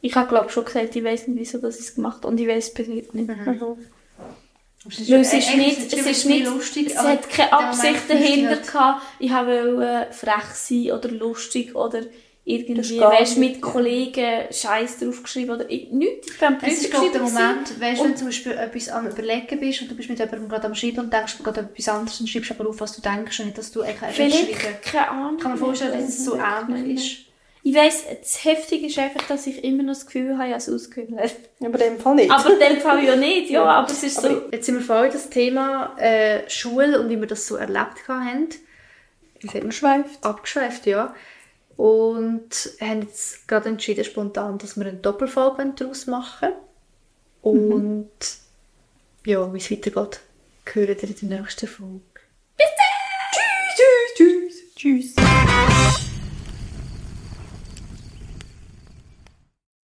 [0.00, 2.48] Ich habe glaube schon gesagt, ich weiß nicht, wieso das ich es gemacht und ich
[2.48, 3.28] weiß es bis heute nicht.
[3.28, 6.86] Weil es ist nicht, es ist nicht, lustig.
[6.86, 9.02] es hat keine Absicht dahinter gehabt.
[9.18, 12.00] Ich wollte frech sein oder lustig oder
[12.54, 16.28] irgendwie, weißt, mit Kollegen Scheiß draufgeschrieben oder ich- nichts.
[16.32, 19.60] Ich bin Es ist glaube der Moment, weißt wenn du zum Beispiel etwas am Überlegen
[19.60, 22.28] bist und du bist mit jemandem gerade am Schreiben und denkst gerade etwas anderes und
[22.28, 25.36] schreibst aber auf, was du denkst und nicht, dass du schreiben Vielleicht, keine Ahnung.
[25.36, 27.16] Ich kann mir vorstellen, dass es so ähnlich ist.
[27.62, 30.56] Ich weiss, das Heftige ist einfach, dass ich immer noch das Gefühl habe, ich habe
[30.62, 31.34] es ausgehört.
[31.62, 32.30] Aber in dem Fall nicht.
[32.30, 34.28] Aber in dem Fall ja nicht, ja, aber es ist so...
[34.28, 38.08] Aber jetzt sind wir voll das Thema äh, Schule und wie wir das so erlebt
[38.08, 38.48] haben.
[39.40, 39.72] Wie sagt man?
[39.72, 40.24] Schweift.
[40.24, 41.14] Abgeschweift, ja
[41.80, 46.50] und haben jetzt gerade entschieden, spontan, dass wir eine Doppelfolge daraus machen.
[47.42, 47.72] Mhm.
[47.72, 48.10] Und
[49.24, 49.30] mhm.
[49.30, 50.20] ja, wie es weitergeht,
[50.66, 52.02] hören wir in der nächsten Folge.
[52.58, 53.32] Bis dann!
[54.14, 55.14] Tschüss, tschüss, tschüss!
[55.14, 55.69] tschüss.